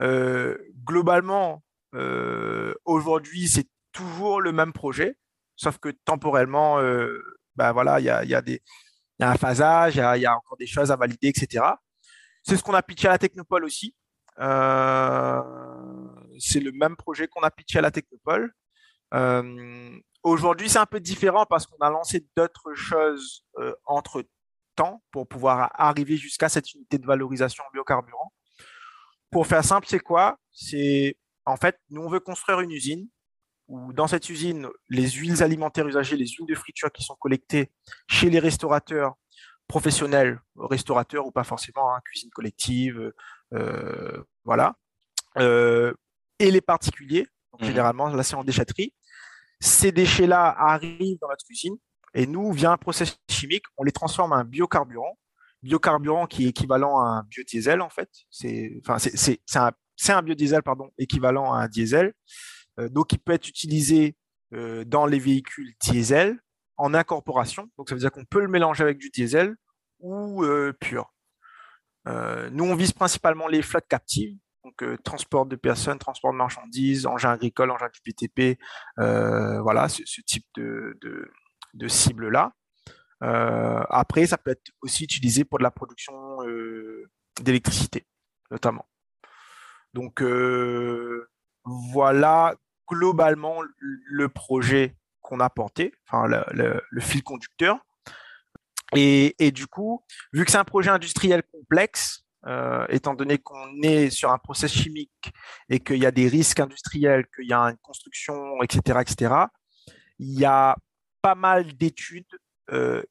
[0.03, 1.63] Euh, globalement,
[1.95, 5.15] euh, aujourd'hui, c'est toujours le même projet,
[5.55, 7.21] sauf que temporellement, euh,
[7.55, 8.19] ben voilà, il y a,
[9.19, 11.63] un phasage, il y, y a, encore des choses à valider, etc.
[12.43, 13.95] C'est ce qu'on a pitché à la Technopole aussi.
[14.37, 14.43] c'est
[16.59, 18.51] le même projet qu'on a pitché à la Technopole.
[20.23, 23.45] Aujourd'hui, c'est un peu différent parce qu'on a lancé d'autres choses
[23.85, 24.25] entre
[24.75, 28.33] temps pour pouvoir arriver jusqu'à cette unité de valorisation en biocarburant.
[29.33, 30.37] Pour faire simple, c'est quoi?
[30.51, 33.07] C'est en fait, nous, on veut construire une usine
[33.67, 37.71] où dans cette usine, les huiles alimentaires usagées, les huiles de friture qui sont collectées
[38.07, 39.15] chez les restaurateurs
[39.67, 43.11] professionnels, restaurateurs ou pas forcément, hein, cuisine collective,
[43.53, 44.75] euh, voilà,
[45.37, 45.93] euh,
[46.39, 47.25] et les particuliers,
[47.59, 47.65] mmh.
[47.65, 48.93] généralement, là c'est en déchetterie,
[49.59, 51.77] ces déchets-là arrivent dans notre usine
[52.13, 55.17] et nous, via un processus chimique, on les transforme en biocarburant
[55.63, 58.09] biocarburant qui est équivalent à un biodiesel, en fait.
[58.29, 58.81] C'est
[59.55, 62.13] un, biodiesel pardon, équivalent à un diesel.
[62.79, 64.15] Euh, donc, il peut être utilisé
[64.53, 66.37] euh, dans les véhicules diesel
[66.77, 67.69] en incorporation.
[67.77, 69.55] Donc, ça veut dire qu'on peut le mélanger avec du diesel
[69.99, 71.13] ou euh, pur.
[72.05, 77.31] nous, on vise principalement les flottes captives, donc transport de personnes, transport de marchandises, engins
[77.31, 78.59] agricoles, engins du BTP,
[78.97, 81.31] voilà, ce, type de, de,
[81.73, 82.53] de cible-là.
[83.23, 86.13] Euh, après, ça peut être aussi utilisé pour de la production
[86.45, 87.09] euh,
[87.41, 88.05] d'électricité,
[88.51, 88.85] notamment.
[89.93, 91.29] Donc, euh,
[91.63, 92.55] voilà
[92.89, 97.79] globalement le projet qu'on a porté, enfin le, fil conducteur.
[98.95, 102.25] Et, du coup, vu que c'est un projet industriel complexe,
[102.89, 105.31] étant donné qu'on est sur un process chimique
[105.69, 109.33] et qu'il y a des risques industriels, qu'il y a une construction, etc., etc.,
[110.19, 110.75] il y a
[111.21, 112.27] pas mal d'études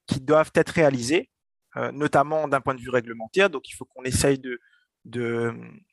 [0.07, 1.31] qui doivent être réalisées,
[1.79, 3.49] euh, notamment d'un point de vue réglementaire.
[3.49, 4.59] Donc, il faut qu'on essaye de,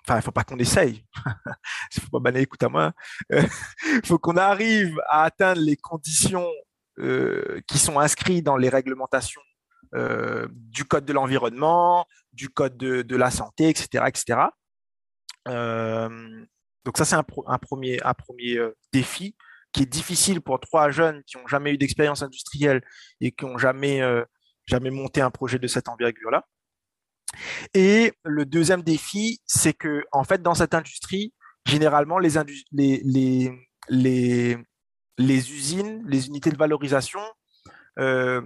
[0.04, 1.06] enfin, il faut pas qu'on essaye.
[1.96, 2.92] il faut pas banner, écoute à moi.
[3.30, 6.48] Il faut qu'on arrive à atteindre les conditions
[7.00, 9.42] euh, qui sont inscrites dans les réglementations
[10.52, 14.40] du code de l'environnement, du code de, la santé, etc., etc.
[15.48, 18.60] donc ça, c'est un, premier, un premier
[18.94, 19.36] défi
[19.72, 22.82] qui est difficile pour trois jeunes qui n'ont jamais eu d'expérience industrielle
[23.22, 24.24] et qui n'ont jamais, euh,
[24.66, 26.46] jamais monté un projet de cette envergure-là.
[27.74, 31.34] Et le deuxième défi, c'est que en fait, dans cette industrie,
[31.66, 32.38] généralement, les,
[35.52, 37.22] usines, les unités de valorisation
[38.00, 38.42] euh,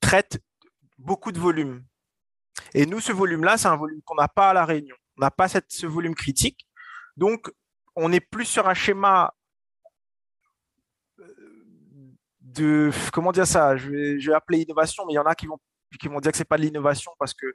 [0.00, 0.40] traitent
[0.98, 1.84] beaucoup de volume.
[2.74, 4.96] Et nous, ce volume-là, c'est un volume qu'on n'a pas à La Réunion.
[5.16, 6.66] On n'a pas ce volume critique.
[7.16, 7.50] Donc,
[7.94, 9.32] on est plus sur un schéma
[12.54, 15.58] de comment dire ça je vais, appeler innovation mais il y en a qui vont
[16.00, 17.46] qui vont dire que c'est pas de l'innovation parce que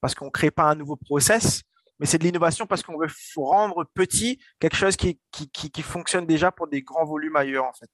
[0.00, 1.62] parce qu'on crée pas un nouveau process
[1.98, 6.26] mais c'est de l'innovation parce qu'on veut rendre petit quelque chose qui, qui, qui, fonctionne
[6.26, 7.88] déjà pour des grands volumes ailleurs en fait.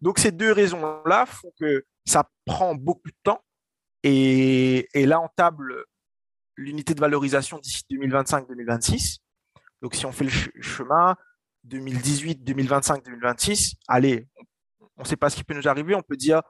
[0.00, 3.42] Donc ces deux raisons là font que ça prend beaucoup de temps
[4.02, 5.84] et, et là on table
[6.56, 9.18] l'unité de valorisation d'ici 2025-2026
[9.82, 11.16] donc si on fait le chemin
[11.64, 14.44] 2018, 2025, 2026, allez, on
[15.02, 15.94] ne sait pas ce qui peut nous arriver.
[15.94, 16.42] On peut dire,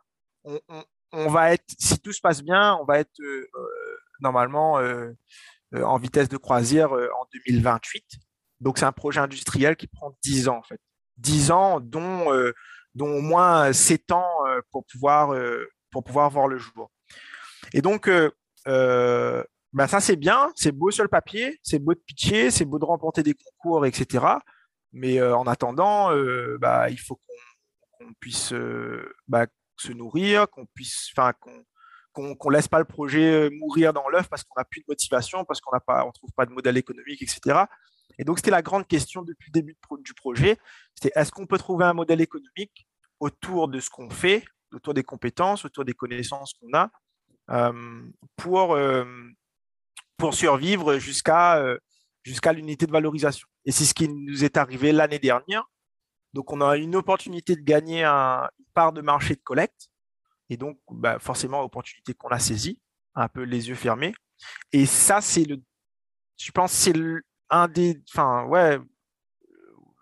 [1.13, 5.13] on, va être, si tout se passe bien, on va être euh, euh, normalement euh,
[5.73, 8.05] en vitesse de croisière en 2028.
[8.61, 10.81] Donc, c'est un projet industriel qui prend 10 ans, en fait.
[11.19, 12.27] 10 ans, dont,
[12.95, 14.31] dont au moins 7 ans
[14.71, 15.35] pour, pouvoir,
[15.91, 16.91] pour pouvoir voir le jour.
[17.73, 18.11] Et donc,
[18.67, 22.79] ben ça c'est bien, c'est beau sur le papier, c'est beau de pitcher, c'est beau
[22.79, 24.27] de remporter des concours, etc.
[24.93, 26.11] Mais en attendant,
[26.59, 27.52] bah, il faut qu'on
[28.21, 28.55] puisse
[29.29, 31.65] bah, se nourrir, qu'on puisse, enfin, qu'on
[32.37, 35.63] qu'on laisse pas le projet mourir dans l'œuf parce qu'on n'a plus de motivation, parce
[35.63, 37.65] qu'on on trouve pas de modèle économique, etc.
[38.19, 40.59] Et donc c'était la grande question depuis le début du projet,
[40.95, 42.87] c'était est-ce qu'on peut trouver un modèle économique
[43.21, 46.91] autour de ce qu'on fait, autour des compétences, autour des connaissances qu'on a,
[47.51, 48.03] euh,
[48.37, 49.05] pour, euh,
[50.17, 53.49] pour survivre euh, jusqu'à l'unité de valorisation?
[53.65, 55.65] Et c'est ce qui nous est arrivé l'année dernière.
[56.33, 59.89] Donc, on a une opportunité de gagner un, une part de marché de collecte.
[60.49, 62.81] Et donc, bah, forcément, opportunité qu'on a saisie,
[63.15, 64.15] un peu les yeux fermés.
[64.73, 65.63] Et ça, c'est le,
[66.39, 66.95] je pense, c'est
[67.51, 68.79] un des, enfin, ouais,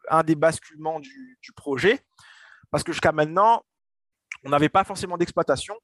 [0.09, 2.01] un des basculements du, du projet.
[2.71, 3.65] Parce que jusqu'à maintenant,
[4.45, 5.77] on n'avait pas forcément d'exploitation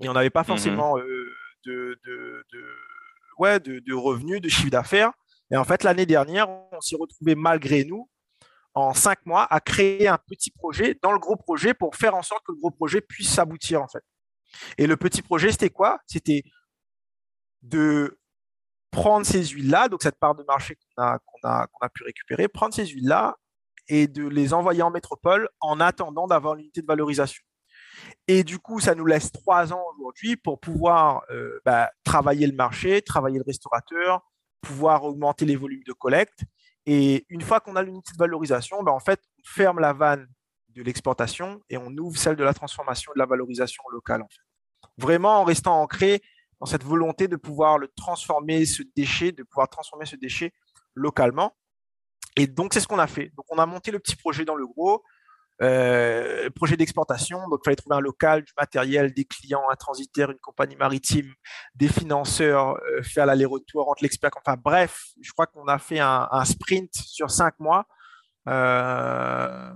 [0.00, 1.98] et on n'avait pas mmh forcément euh, de,
[3.38, 5.12] ouais, de, revenus, de chiffre d'affaires.
[5.50, 8.08] Et en fait, l'année dernière, on s'est retrouvé malgré nous
[8.74, 12.22] en cinq mois à créer un petit projet dans le gros projet pour faire en
[12.22, 14.02] sorte que le gros projet puisse s'aboutir en fait.
[14.78, 15.98] Et le petit projet, c'était quoi?
[16.06, 16.42] C'était
[17.62, 18.18] de
[18.90, 22.74] prendre ces huiles-là, donc cette part de marché qu'on a, a, a, pu récupérer, prendre
[22.74, 23.36] ces huiles-là
[23.88, 27.42] et de les envoyer en métropole en attendant d'avoir l'unité de valorisation.
[28.28, 32.54] Et du coup, ça nous laisse trois ans aujourd'hui pour pouvoir euh, bah, travailler le
[32.54, 34.22] marché, travailler le restaurateur,
[34.60, 36.44] pouvoir augmenter les volumes de collecte.
[36.86, 40.26] Et une fois qu'on a l'unité de valorisation, bah, en fait, on ferme la vanne
[40.70, 44.24] de l'exportation et on ouvre celle de la transformation de la valorisation locale.
[44.98, 46.22] Vraiment en restant ancré
[46.60, 50.52] dans cette volonté de pouvoir le transformer, ce déchet, de pouvoir transformer ce déchet
[50.94, 51.56] localement.
[52.36, 53.30] Et donc, c'est ce qu'on a fait.
[53.36, 55.02] Donc, on a monté le petit projet dans le gros.
[55.60, 60.30] Euh, projet d'exportation, donc il fallait trouver un local, du matériel, des clients, un transitaire,
[60.30, 61.32] une compagnie maritime,
[61.74, 64.30] des financeurs, euh, faire l'aller-retour entre l'expert.
[64.44, 67.86] Enfin bref, je crois qu'on a fait un, sprint sur cinq mois.
[68.48, 69.72] Euh,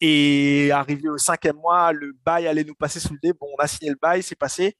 [0.00, 3.32] et arrivé au cinquième mois, le bail allait nous passer sous le nez.
[3.32, 4.76] Bon, on a signé le bail, c'est passé.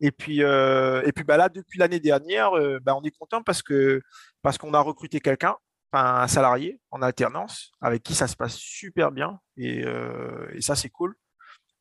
[0.00, 4.00] Et puis, et puis bah là, depuis l'année dernière, bah, on est content parce que
[4.42, 5.56] parce qu'on a recruté quelqu'un
[5.92, 10.90] un salarié en alternance avec qui ça se passe super bien et, euh, ça c'est
[10.90, 11.14] cool.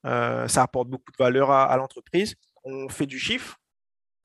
[0.06, 2.36] Euh, ça apporte beaucoup de valeur à, l'entreprise.
[2.64, 3.58] On fait du chiffre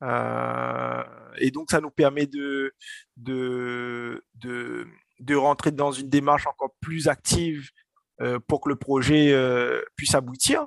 [0.03, 1.03] euh,
[1.39, 2.73] et donc ça nous permet de,
[3.17, 4.87] de, de,
[5.21, 7.71] de, rentrer dans une démarche encore plus active
[8.47, 9.35] pour que le projet
[9.97, 10.67] puisse aboutir.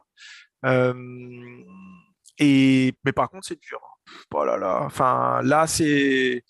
[2.40, 3.95] et, mais par contre c'est dur.
[4.34, 6.44] Oh là là, enfin là c'est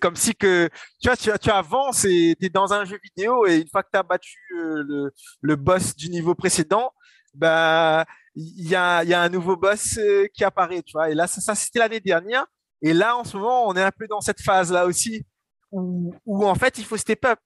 [0.00, 0.68] comme si que
[1.00, 3.90] tu vois, tu, avances et tu es dans un jeu vidéo et une fois que
[3.92, 6.92] tu as battu euh, le, boss du niveau précédent,
[7.34, 11.10] bah il y a, un nouveau boss euh, qui apparaît, tu vois.
[11.10, 12.46] Et là, ça, c'était l'année dernière.
[12.82, 15.26] Et là, en ce moment, on est un peu dans cette phase-là aussi
[15.72, 17.40] où, où, en fait, il faut step up.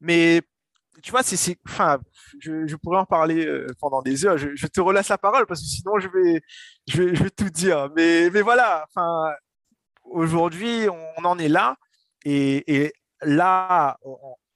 [0.00, 0.42] Mais
[1.02, 2.00] tu vois, c'est, enfin,
[2.38, 4.38] je, pourrais en parler euh, pendant des heures.
[4.38, 6.42] Je, te relaisse la parole parce que sinon, je vais,
[6.86, 7.90] je vais, je vais tout dire.
[7.96, 8.86] Mais, mais voilà,
[10.04, 11.76] aujourd'hui, on en est là.
[12.24, 13.98] Et, là,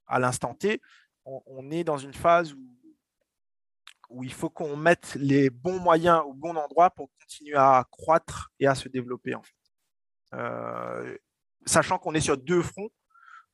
[0.06, 0.80] à l'instant T,
[1.24, 6.56] on, est dans une phase où, il faut qu'on mette les bons moyens au bon
[6.56, 9.34] endroit pour continuer à croître et à se développer.
[9.34, 9.54] En fait.
[10.34, 11.16] Euh,
[11.64, 12.90] sachant qu'on est sur deux fronts.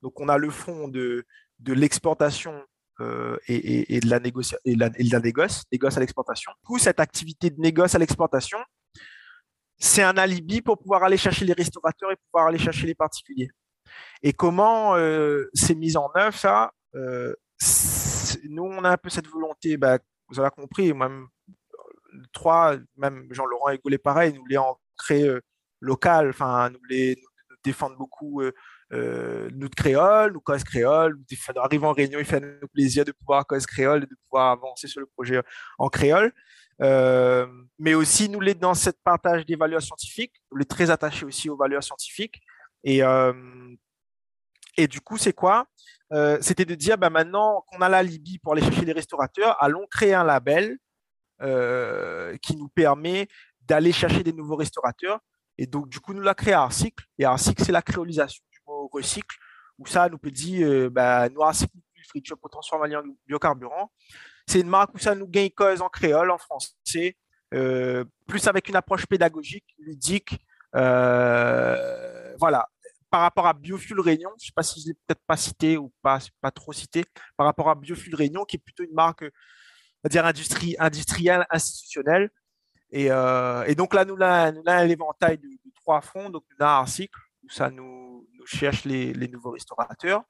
[0.03, 1.25] Donc, on a le front de,
[1.61, 2.63] de l'exportation
[3.01, 6.53] euh, et, de la négoce, et, la, négoce, négoce à l'exportation.
[6.69, 8.59] Du cette activité de négoce à l'exportation,
[9.79, 13.51] c'est un alibi pour pouvoir aller chercher les restaurateurs et pouvoir aller chercher les particuliers.
[14.23, 17.35] Et comment euh, c'est mis en œuvre ça euh,
[18.49, 21.27] Nous, on a un peu cette volonté, bah, vous avez compris, même
[22.33, 25.41] trois, même Jean-Laurent et Gaulet, pareil, nous les ancrer euh,
[25.81, 28.43] local, enfin, nous les nous défendent beaucoup
[28.93, 33.13] euh, notre créole, nous cause créole, nous arrivons en réunion, il fait nous plaisir de
[33.13, 35.41] pouvoir cause créole et de pouvoir avancer sur le projet
[35.79, 36.33] en créole.
[36.81, 37.47] Euh,
[37.79, 40.35] mais aussi nous l'est dans cette partage des valeurs scientifiques.
[40.51, 42.41] Nous l'est très attaché aussi aux valeurs scientifiques.
[42.85, 43.33] Et, euh,
[44.77, 45.67] du coup, c'est quoi?
[46.13, 49.57] Euh, C'était de dire, bah, maintenant qu'on a la Libye pour aller chercher des restaurateurs,
[49.63, 50.79] allons créer un label
[52.41, 53.27] qui nous permet
[53.63, 55.19] d'aller chercher des nouveaux restaurateurs.
[55.59, 57.05] Et donc, du coup, nous l'a créé Arcycle.
[57.19, 58.45] Et Arcycle, c'est la créolisation
[58.93, 59.37] du mot recycle,
[59.79, 61.77] où ça nous peut dire, bah, nous, Arcycle,
[62.13, 63.91] friture pour transformer en biocarburant.
[64.47, 67.17] C'est une marque où ça nous gagne cause en créole, en français,
[67.55, 70.39] euh, plus avec une approche pédagogique, ludique.
[70.75, 72.69] Euh, voilà.
[73.11, 75.77] Par rapport à Biofuel Réunion, je ne sais pas si je l'ai peut-être pas cité
[75.77, 77.05] ou pas, pas trop cité,
[77.37, 79.23] par rapport à Biofuel Réunion, qui est plutôt une marque,
[80.03, 82.31] va dire, industrie, industrielle, institutionnelle,
[82.91, 83.09] Et,
[83.75, 86.31] donc là, nous avons un éventail de, trois fronts.
[86.31, 87.19] Donc, nous avons un cycle
[87.53, 90.23] ça nous, cherche les, nouveaux restaurateurs.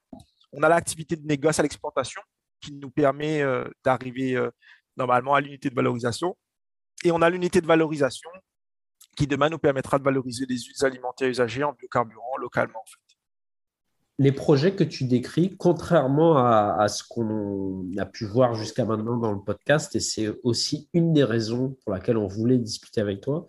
[0.51, 2.21] On a l'activité de négoce à l'exportation
[2.61, 3.43] qui nous permet
[3.83, 4.39] d'arriver
[4.97, 6.37] normalement à l'unité de valorisation.
[7.03, 8.29] Et on a l'unité de valorisation
[9.15, 12.83] qui demain nous permettra de valoriser les huiles alimentaires usagées en biocarburant localement.
[14.19, 19.31] Les projets que tu décris, contrairement à, ce qu'on a pu voir jusqu'à maintenant dans
[19.31, 23.47] le podcast, et c'est aussi une des raisons pour laquelle on voulait discuter avec toi,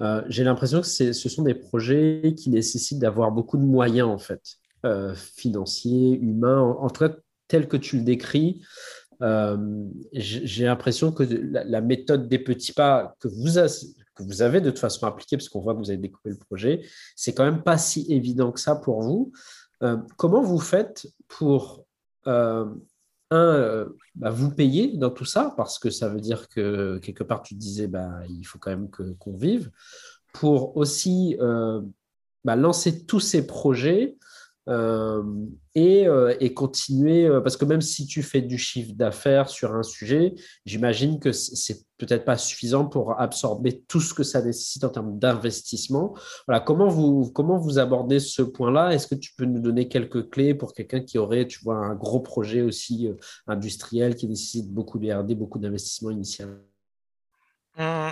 [0.00, 4.18] euh, j'ai l'impression que ce sont des projets qui nécessitent d'avoir beaucoup de moyens, en
[4.18, 4.42] fait,
[4.86, 7.14] euh, financiers, humains, en, tout cas,
[7.48, 8.62] tel que tu le décris.
[9.20, 9.56] Euh,
[10.12, 13.58] j'ai l'impression que la, méthode des petits pas que vous,
[14.42, 16.82] avez de toute façon appliquée, parce qu'on voit que vous avez découpé le projet,
[17.16, 19.32] c'est quand même pas si évident que ça pour vous.
[20.16, 21.84] Comment vous faites pour,
[23.30, 27.24] un, euh, bah, vous payer dans tout ça, parce que ça veut dire que quelque
[27.24, 29.70] part tu disais, bah, il faut quand même qu'on vive,
[30.32, 31.36] pour aussi
[32.44, 34.16] bah, lancer tous ces projets
[34.68, 35.22] euh,
[35.76, 39.82] euh, et, continuer, euh, parce que même si tu fais du chiffre d'affaires sur un
[39.82, 40.34] sujet,
[40.66, 45.18] j'imagine que c'est peut-être pas suffisant pour absorber tout ce que ça nécessite en termes
[45.18, 46.14] d'investissement.
[46.46, 48.94] Voilà, comment vous, comment vous abordez ce point-là?
[48.94, 51.94] Est-ce que tu peux nous donner quelques clés pour quelqu'un qui aurait, tu vois, un
[51.94, 53.10] gros projet aussi
[53.46, 56.60] industriel qui nécessite beaucoup de R&D, beaucoup d'investissement initial?
[57.76, 58.10] Mmh,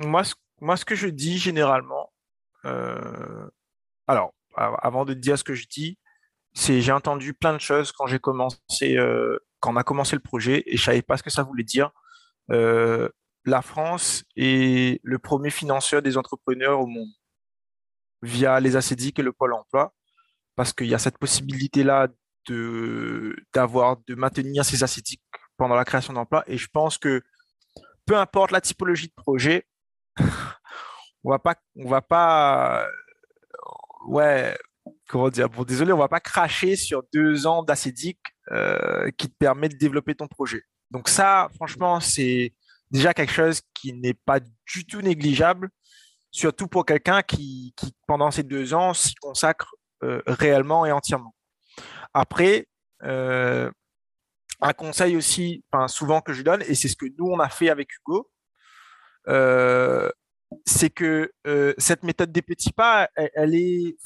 [0.00, 2.12] moi, ce, moi, ce que je dis généralement,
[4.08, 5.98] alors, avant de dire ce que je dis,
[6.54, 10.22] c'est j'ai entendu plein de choses quand j'ai commencé, euh, quand on a commencé le
[10.22, 11.90] projet et je savais pas ce que ça voulait dire.
[12.50, 13.08] Euh,
[13.48, 17.10] la France est le premier financeur des entrepreneurs au monde
[18.22, 19.94] via les ACDIC et le Pôle Emploi,
[20.56, 22.08] parce qu'il y a cette possibilité-là
[22.46, 25.20] de de maintenir ces ACDIC
[25.56, 26.44] pendant la création d'emplois.
[26.46, 27.22] Et je pense que
[28.06, 29.66] peu importe la typologie de projet,
[31.24, 32.86] on va pas, on va pas,
[34.06, 34.56] ouais,
[35.08, 38.20] comment dire, bon, désolé, on va pas cracher sur deux ans d'acédique
[38.50, 40.62] euh, qui te permet de développer ton projet.
[40.90, 42.54] Donc ça, franchement, c'est
[42.90, 45.70] déjà quelque chose qui n'est pas du tout négligeable,
[46.30, 47.74] surtout pour quelqu'un qui,
[48.06, 51.34] pendant ces deux ans, s'y consacre euh, réellement et entièrement.
[52.14, 52.68] Après,
[53.04, 53.70] euh,
[54.60, 57.70] un conseil aussi, souvent que je donne, et c'est ce que nous, on a fait
[57.70, 58.30] avec Hugo,
[60.66, 63.96] c'est que euh, cette méthode des petits pas, elle, est,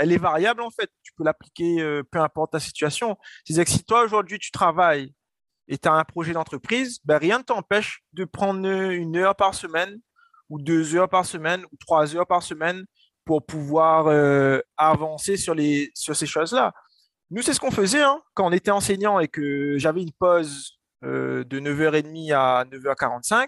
[0.00, 0.90] elle est variable en fait.
[1.02, 3.16] Tu peux l'appliquer euh, peu importe ta situation.
[3.44, 5.12] C'est-à-dire que si toi aujourd'hui tu travailles
[5.70, 9.54] et tu as un projet d'entreprise, ben, rien ne t'empêche de prendre une heure par
[9.54, 9.98] semaine
[10.50, 12.84] ou deux heures par semaine ou trois heures par semaine
[13.24, 16.74] pour pouvoir euh, avancer sur, les, sur ces choses-là.
[17.30, 20.76] Nous, c'est ce qu'on faisait hein, quand on était enseignant et que j'avais une pause
[21.02, 23.46] de 9h30 à 9h45.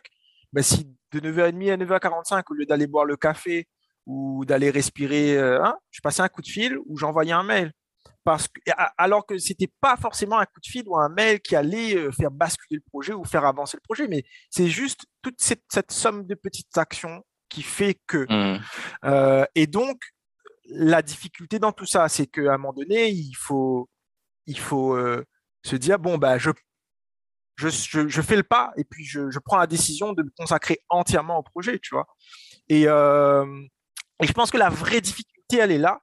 [0.52, 3.66] Ben, si de 9h30 à 9h45, au lieu d'aller boire le café
[4.06, 7.72] ou d'aller respirer, euh, hein, je passais un coup de fil ou j'envoyais un mail.
[8.24, 8.60] Parce que,
[8.98, 11.96] alors que ce n'était pas forcément un coup de fil ou un mail qui allait
[11.96, 15.62] euh, faire basculer le projet ou faire avancer le projet, mais c'est juste toute cette,
[15.90, 18.26] somme de petites actions qui fait que.
[18.28, 18.60] Mmh.
[19.04, 20.00] Euh, et donc,
[20.66, 23.90] la difficulté dans tout ça, c'est qu'à un moment donné, il faut,
[24.46, 24.96] il faut
[25.64, 26.50] se dire, bon, bah, je
[27.56, 31.42] je, fais le pas et puis je, prends la décision de me consacrer entièrement au
[31.42, 32.06] projet, tu vois.
[32.68, 33.44] Et, euh,
[34.20, 36.00] je pense que la vraie difficulté, elle est là,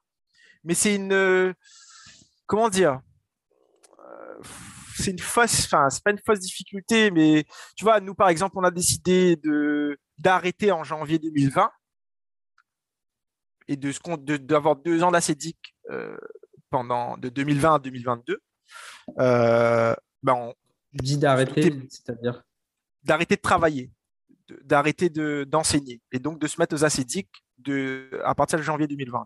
[0.64, 1.54] mais c'est une,
[2.50, 3.00] comment dire,
[4.00, 4.42] euh,
[4.96, 7.44] c'est une fausse, enfin, c'est pas une fausse difficulté, mais
[7.76, 11.70] tu vois, nous, par exemple, on a décidé de, d'arrêter en janvier 2020
[13.68, 16.16] et de, d'avoir deux ans d'acédique euh,
[16.70, 18.42] pendant de 2020 à 2022.
[19.16, 19.96] ben
[20.26, 20.52] on,
[20.90, 22.42] tu dis d'arrêter, c'est-à-dire?
[23.04, 23.92] D'arrêter de travailler,
[24.64, 29.24] d'arrêter d'enseigner et donc de se mettre aux acédiques de, à partir de janvier 2020.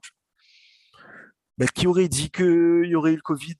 [1.58, 3.56] Mais qui aurait dit qu'il y aurait eu le Covid?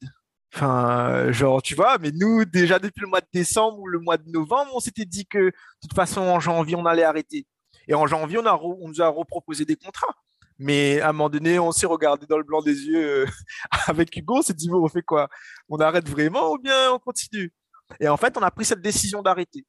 [0.55, 4.17] Enfin, genre, tu vois, mais nous, déjà depuis le mois de décembre ou le mois
[4.17, 7.47] de novembre, on s'était dit que de toute façon, en janvier, on allait arrêter.
[7.89, 10.15] Et en janvier, on, a on nous a reproposé des contrats.
[10.59, 13.27] Mais à un moment donné, on s'est regardé dans le blanc des yeux euh,
[13.89, 15.29] avec Hugo, on s'est dit, bon, on fait quoi?
[15.69, 17.53] On arrête vraiment ou bien on continue?
[18.01, 19.67] Et en fait, on a pris cette décision d'arrêter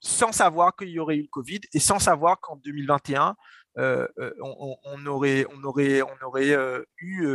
[0.00, 3.34] sans savoir qu'il y aurait eu le Covid et sans savoir qu'en 2021,
[3.78, 7.26] euh, euh, on, aurait, euh, eu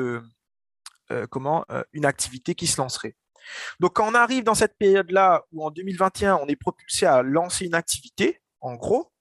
[1.30, 3.16] comment, une activité qui se lancerait.
[3.80, 7.66] Donc, quand on arrive dans cette période-là où en 2021, on est propulsé à lancer
[7.66, 9.12] une activité, en gros,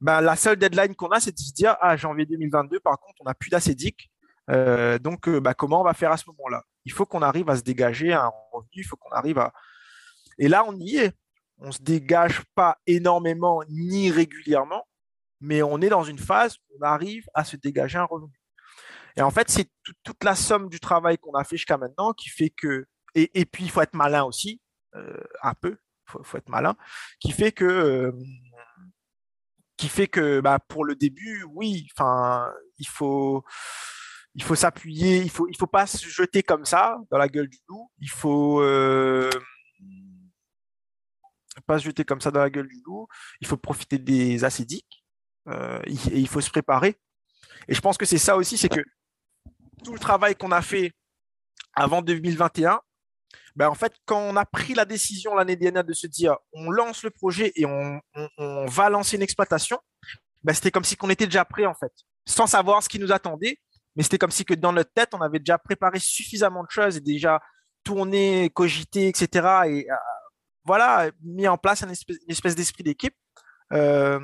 [0.00, 3.14] ben, la seule deadline qu'on a, c'est de se dire, ah, janvier 2022, par contre,
[3.20, 4.10] on n'a plus d'acédique.
[4.48, 6.62] donc, ben, comment on va faire à ce moment-là?
[6.84, 9.52] Il faut qu'on arrive à se dégager un revenu, il faut qu'on arrive à.
[10.38, 11.12] Et là, on y est.
[11.58, 14.84] on ne se dégage pas énormément ni régulièrement,
[15.40, 18.32] mais on est dans une phase où on arrive à se dégager un revenu.
[19.16, 19.70] Et en fait, c'est
[20.02, 23.64] toute la somme du travail qu'on a fait jusqu'à maintenant qui fait que, et, puis
[23.64, 24.60] il faut être malin aussi,
[24.96, 25.76] euh, un peu,
[26.18, 26.76] il faut, être malin,
[27.20, 28.12] qui fait que, euh,
[29.76, 31.86] qui fait que bah, pour le début, oui,
[32.78, 33.44] il faut,
[34.34, 37.48] il faut s'appuyer, il faut, il faut pas se jeter comme ça dans la gueule
[37.48, 37.90] du loup.
[38.00, 39.30] Il faut euh,
[41.66, 43.06] pas se jeter comme ça dans la gueule du loup.
[43.40, 45.03] Il faut profiter des acédiques
[45.46, 46.96] et il faut se préparer.
[47.68, 48.80] Et je pense que c'est ça aussi, c'est que
[49.84, 50.92] tout le travail qu'on a fait
[51.74, 52.80] avant 2021,
[53.56, 56.70] ben en fait, quand on a pris la décision l'année dernière de se dire on
[56.70, 58.00] lance le projet et on,
[58.66, 59.78] va lancer une exploitation,
[60.42, 61.92] ben c'était comme si on était déjà prêt en fait,
[62.26, 63.58] sans savoir ce qui nous attendait
[63.96, 66.96] mais c'était comme si que dans notre tête, on avait déjà préparé suffisamment de choses
[66.96, 67.40] et déjà
[67.84, 69.28] tourné, cogité, etc.
[69.66, 69.94] Et euh,
[70.64, 73.14] voilà, mis en place une espèce, d'esprit d'équipe
[73.72, 74.18] euh,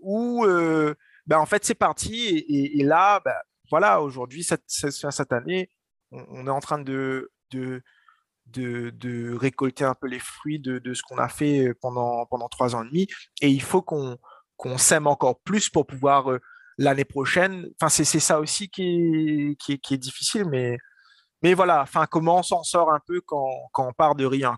[0.00, 0.94] où, euh,
[1.26, 2.44] ben, en fait, c'est parti.
[2.48, 3.34] Et, là, ben,
[3.70, 5.70] voilà, aujourd'hui, cette, cette, année,
[6.10, 7.82] on, est en train de, de,
[8.46, 12.74] de, récolter un peu les fruits de, de ce qu'on a fait pendant, pendant trois
[12.74, 13.06] ans et demi.
[13.42, 14.18] Et il faut qu'on
[14.56, 16.36] qu'on s'aime encore plus pour pouvoir
[16.78, 17.68] l'année prochaine.
[17.80, 20.78] Enfin, c'est ça aussi qui est, qui est, difficile, mais,
[21.42, 24.56] mais voilà, enfin, comment on s'en sort un peu quand, quand on part de rien.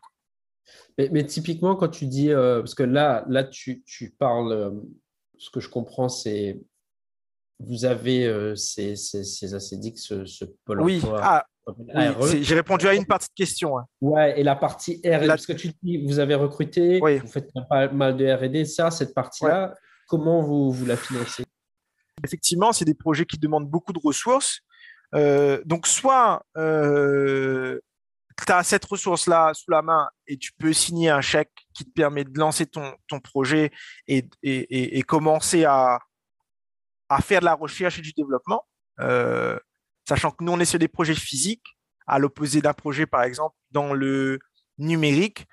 [0.99, 4.71] Mais, typiquement, quand tu dis, euh, parce que là, là tu, tu parles, euh,
[5.41, 6.61] ce que je comprends, c'est
[7.59, 11.03] vous avez euh, ces, ces, ces acédiques, ce, ce pôle oui.
[11.21, 11.45] Ah,
[12.21, 13.79] oui, j'ai répondu à une partie de question.
[13.79, 13.87] Hein.
[14.01, 17.89] Ouais, et la partie R&D, parce que tu dis, vous avez recruté, vous faites pas
[17.89, 19.75] mal de R&D, ça, cette partie-là,
[20.07, 21.45] comment vous, vous la financez?
[22.25, 24.61] Effectivement, c'est des projets qui demandent beaucoup de ressources.
[25.15, 27.81] Euh, donc, soit euh,
[28.37, 31.91] tu as cette ressource-là sous la main et tu peux signer un chèque qui te
[31.91, 33.71] permet de lancer ton, projet
[34.07, 35.99] et, et, commencer à,
[37.09, 38.65] à, faire de la recherche et du développement,
[39.01, 39.59] euh,
[40.09, 41.77] sachant que nous, on est sur des projets physiques,
[42.07, 44.41] à l'opposé d'un projet, par exemple, dans le
[44.79, 45.47] numérique,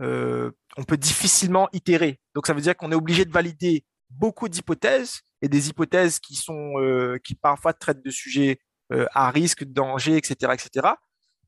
[0.00, 2.20] on peut difficilement itérer.
[2.34, 6.34] Donc, ça veut dire qu'on est obligé de valider beaucoup d'hypothèses et des hypothèses qui
[6.34, 8.60] sont euh, qui parfois traitent de sujets
[8.92, 10.94] euh, à risque, danger, etc., etc.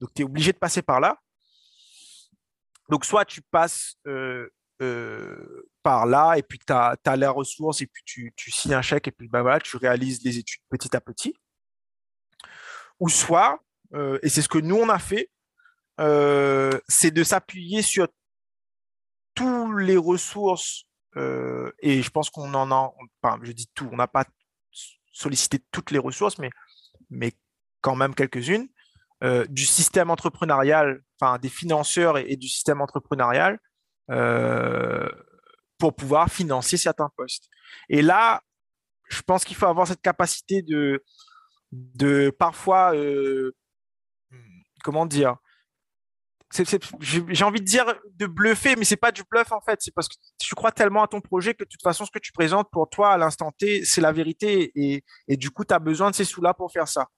[0.00, 1.18] Donc tu es obligé de passer par là.
[2.88, 4.48] Donc soit tu passes euh,
[5.82, 9.08] par là et puis tu as, la ressource et puis tu, tu, signes un chèque
[9.08, 11.34] et puis bah, voilà, tu réalises les études petit à petit.
[13.00, 13.60] Ou soit,
[14.22, 15.30] et c'est ce que nous on a fait,
[16.88, 18.08] c'est de s'appuyer sur
[19.34, 20.86] toutes les ressources
[21.16, 22.92] euh, et je pense qu'on en a,
[23.42, 24.24] je dis tout, on n'a pas
[25.12, 26.50] sollicité toutes les ressources, mais,
[27.08, 27.32] mais
[27.80, 28.68] quand même quelques-unes,
[29.24, 33.58] euh, du système entrepreneurial, enfin des financeurs et, du système entrepreneurial
[34.10, 35.08] euh,
[35.78, 37.48] pour pouvoir financer certains postes.
[37.88, 38.42] Et là,
[39.08, 41.04] je pense qu'il faut avoir cette capacité de,
[41.72, 42.92] de parfois,
[44.82, 45.36] comment dire,
[47.00, 49.78] j'ai envie de dire de bluffer, mais c'est pas du bluff en fait.
[49.82, 52.18] C'est parce que tu crois tellement à ton projet que de toute façon, ce que
[52.18, 54.72] tu présentes pour toi à l'instant T, c'est la vérité.
[54.74, 57.08] Et, et, du coup, tu as besoin de ces sous-là pour faire ça.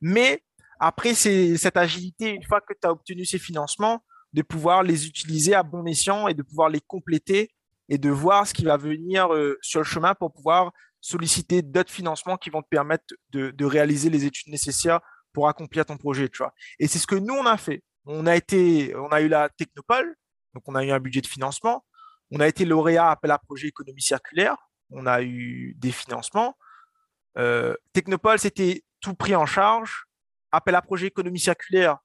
[0.00, 0.42] Mais
[0.78, 4.02] après, c'est cette agilité, une fois que tu as obtenu ces financements,
[4.32, 7.54] de pouvoir les utiliser à bon escient et de pouvoir les compléter
[7.88, 11.92] et de voir ce qui va venir euh, sur le chemin pour pouvoir solliciter d'autres
[11.92, 15.00] financements qui vont te permettre de, réaliser les études nécessaires
[15.32, 16.28] pour accomplir ton projet.
[16.78, 17.82] Et c'est ce que nous, on a fait.
[18.04, 20.16] On a, été, on a eu la Technopole,
[20.54, 21.84] donc on a eu un budget de financement.
[22.30, 24.56] On a été lauréat appel à projet économie circulaire.
[24.90, 26.56] On a eu des financements.
[27.38, 30.05] Euh, Technopole, c'était tout pris en charge.
[30.56, 31.98] Appel à projet économie circulaire,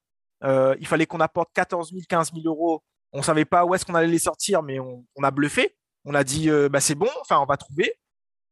[0.44, 2.84] euh, il fallait qu'on apporte 14 000, 15 000 euros.
[3.14, 5.76] On ne savait pas où est-ce qu'on allait les sortir, mais on, a bluffé.
[6.06, 7.94] On a dit, euh, bah, c'est bon, enfin, on va trouver.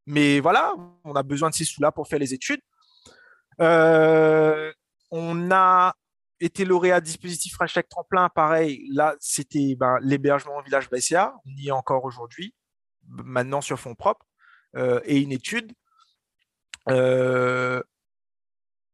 [0.05, 2.61] Mais voilà, on a besoin de ces sous-là pour faire les études.
[3.59, 5.93] on a
[6.39, 11.67] été lauréat dispositif hashtag tremplin, pareil, là, c'était ben, l'hébergement au village BCA, on y
[11.67, 12.53] est encore aujourd'hui,
[13.07, 14.25] maintenant sur fonds propres,
[14.75, 15.73] euh, et une étude.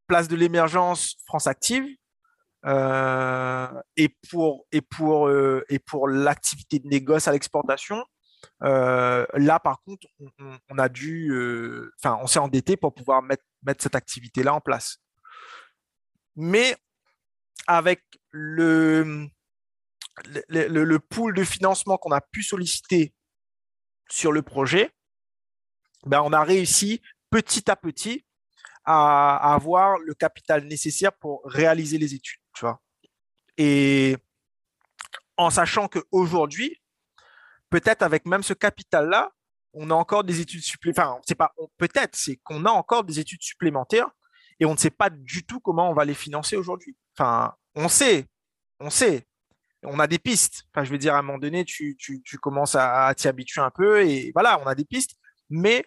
[0.06, 1.86] Euh, place de l'émergence France Active.
[2.66, 8.04] Euh, et pour, et pour, l'activité de négoce à l'exportation,
[8.62, 10.08] là, par contre,
[10.70, 11.32] on, a dû,
[12.04, 13.44] on s'est endetté pour pouvoir mettre,
[13.80, 14.98] cette activité-là en place.
[16.36, 16.76] Mais
[17.68, 19.28] avec le,
[20.50, 23.14] le, pool de financement qu'on a pu solliciter
[24.10, 24.92] sur le projet,
[26.06, 28.25] ben on a réussi petit à petit
[28.86, 32.42] à, avoir le capital nécessaire pour réaliser les études.
[32.54, 32.82] Tu vois.
[33.58, 34.18] Et
[35.38, 36.82] en sachant qu'aujourd'hui,
[37.70, 39.32] peut-être avec même ce capital-là,
[39.74, 41.12] on a encore des études supplémentaires.
[41.12, 44.10] Enfin, c'est pas peut-être, c'est qu'on a encore des études supplémentaires
[44.60, 46.96] et on ne sait pas du tout comment on va les financer aujourd'hui.
[47.18, 48.26] Enfin, on sait,
[48.80, 49.28] on sait,
[49.84, 50.64] on a des pistes.
[50.72, 51.98] Enfin, je veux dire, à un moment donné, tu,
[52.42, 55.18] commences à, t'y habituer un peu et voilà, on a des pistes,
[55.50, 55.86] mais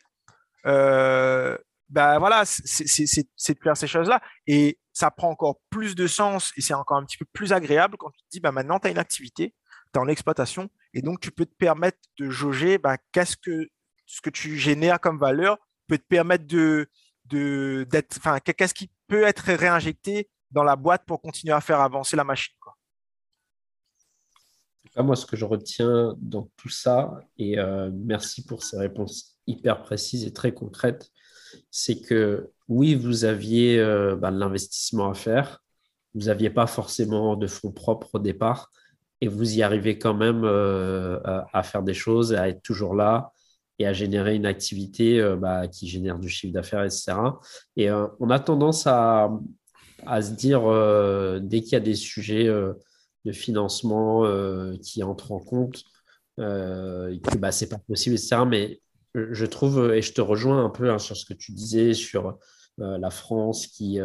[0.66, 1.56] euh,
[1.88, 4.20] ben voilà, c'est de faire ces choses-là.
[4.46, 7.96] Et ça prend encore plus de sens et c'est encore un petit peu plus agréable
[7.98, 9.54] quand tu te dis, ben maintenant, tu as une activité,
[9.92, 13.68] tu es en exploitation et donc tu peux te permettre de jauger ben, qu'est-ce que
[14.06, 16.88] ce que tu génères comme valeur peut te permettre de,
[17.26, 22.16] d'être, enfin, qu'est-ce qui peut être réinjecté dans la boîte pour continuer à faire avancer
[22.16, 22.54] la machine.
[24.96, 29.82] Moi, ce que je retiens dans tout ça, et euh, merci pour ces réponses hyper
[29.82, 31.12] précises et très concrètes,
[31.70, 35.62] c'est que oui, vous aviez euh, bah, de l'investissement à faire,
[36.14, 38.70] vous n'aviez pas forcément de fonds propres au départ,
[39.20, 41.18] et vous y arrivez quand même euh,
[41.52, 43.32] à faire des choses, à être toujours là,
[43.78, 47.14] et à générer une activité euh, bah, qui génère du chiffre d'affaires, etc.
[47.76, 49.30] Et on a tendance à,
[50.06, 50.62] à se dire,
[51.40, 54.24] dès qu'il y a des sujets de financement
[54.82, 55.82] qui entrent en compte,
[56.36, 58.42] que bah, ce n'est pas possible, etc.
[58.46, 58.80] Mais
[59.30, 62.38] je trouve, et je te rejoins un peu hein, sur ce que tu disais sur
[62.78, 63.98] la France qui,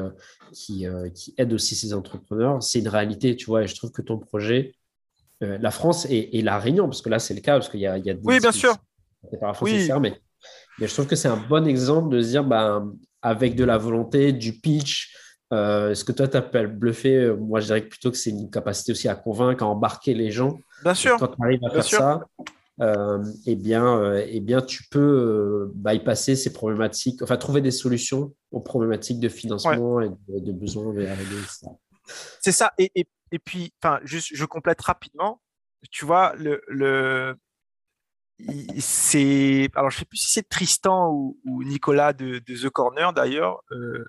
[0.51, 4.01] qui, qui, aide aussi ses entrepreneurs, c'est une réalité, tu vois, et je trouve que
[4.01, 4.73] ton projet,
[5.41, 7.99] la France et, La Réunion, parce que là, c'est le cas, parce qu'il y a,
[7.99, 8.75] il y a Oui, bien sûr
[9.61, 9.89] oui.
[10.01, 10.19] mais,
[10.79, 13.77] mais, je trouve que c'est un bon exemple de se dire, ben, avec de la
[13.77, 15.15] volonté, du pitch,
[15.53, 18.49] euh, ce que toi tu appelles bluffer, euh, moi je dirais plutôt que c'est une
[18.49, 20.57] capacité aussi à convaincre, à embarquer les gens.
[20.83, 21.17] Bien sûr.
[21.17, 22.43] Quand tu arrives à faire ça, euh,
[22.79, 29.19] eh, bien, eh bien, tu peux bypasser ces problématiques, enfin trouver des solutions aux problématiques
[29.19, 30.93] de financement et de, besoins
[32.41, 32.73] C'est ça.
[32.77, 35.41] Et, et, et puis, juste, je complète rapidement.
[35.91, 37.35] Tu vois, le, le,
[38.79, 44.05] c'est alors je sais plus si c'est Tristan ou, Nicolas de, The Corner d'ailleurs euh,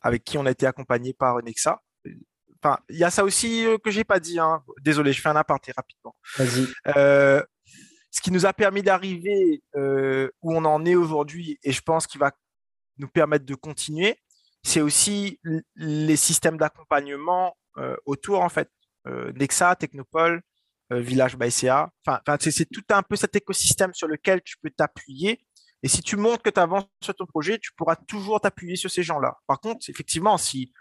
[0.00, 1.80] avec qui on a été accompagné par Nexa
[2.62, 4.62] enfin il y a ça aussi euh, que j'ai pas dit hein.
[4.82, 6.16] désolé je fais un aparté rapidement
[6.96, 7.42] euh,
[8.10, 12.20] ce qui nous a permis d'arriver où on en est aujourd'hui et je pense qu'il
[12.20, 12.32] va
[12.98, 14.18] nous permettre de continuer
[14.62, 15.40] c'est aussi
[15.76, 17.56] les systèmes d'accompagnement
[18.04, 18.68] autour en fait
[19.06, 20.42] Nexa Technopole
[20.92, 21.88] euh, Village by CA.
[22.04, 25.40] Enfin, c'est tout un peu cet écosystème sur lequel tu peux t'appuyer.
[25.82, 28.90] Et si tu montres que tu avances sur ton projet, tu pourras toujours t'appuyer sur
[28.90, 29.38] ces gens-là.
[29.46, 30.72] Par contre, effectivement, si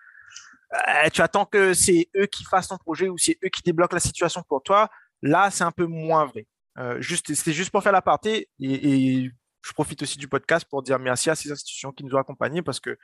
[0.73, 3.95] euh, tu attends que c'est eux qui fassent ton projet ou c'est eux qui débloquent
[3.95, 4.89] la situation pour toi,
[5.21, 6.47] là, c'est un peu moins vrai.
[6.80, 8.89] Euh, juste, C'était juste pour faire l'aparté et,
[9.23, 12.19] et je profite aussi du podcast pour dire merci à ces institutions qui nous ont
[12.19, 12.97] accompagnés parce que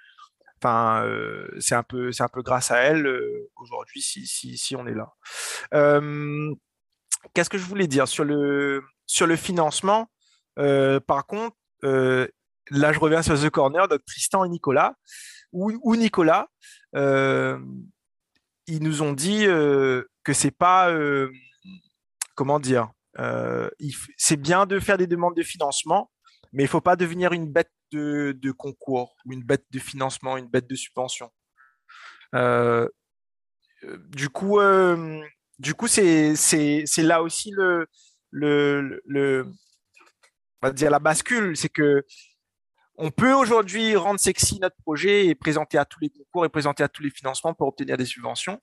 [0.63, 3.07] Enfin, euh, c'est un peu, c'est un peu grâce à elles
[3.57, 5.13] aujourd'hui si, si, si, on est là.
[5.73, 6.55] Euh,
[7.33, 10.09] Qu'est-ce que je voulais dire sur le, sur le financement?
[10.59, 12.27] Euh, Par contre, euh,
[12.69, 14.95] là, je reviens sur The Corner, donc Tristan et Nicolas,
[15.51, 16.47] ou, Nicolas,
[16.95, 17.59] euh,
[18.67, 20.93] ils nous ont dit que c'est pas,
[22.35, 22.89] comment dire,
[24.17, 26.11] c'est bien de faire des demandes de financement,
[26.53, 30.37] mais il ne faut pas devenir une bête de, concours, ou une bête de financement,
[30.37, 31.31] une bête de subvention.
[33.83, 34.59] du coup,
[35.59, 37.87] du coup, c'est là aussi le,
[40.61, 42.03] on va dire la bascule, c'est que
[42.97, 46.81] on peut aujourd'hui rendre sexy notre projet et présenter à tous les concours et présenter
[46.81, 48.61] à tous les financements pour obtenir des subventions,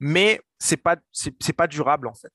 [0.00, 2.32] mais c'est pas c'est pas durable en fait.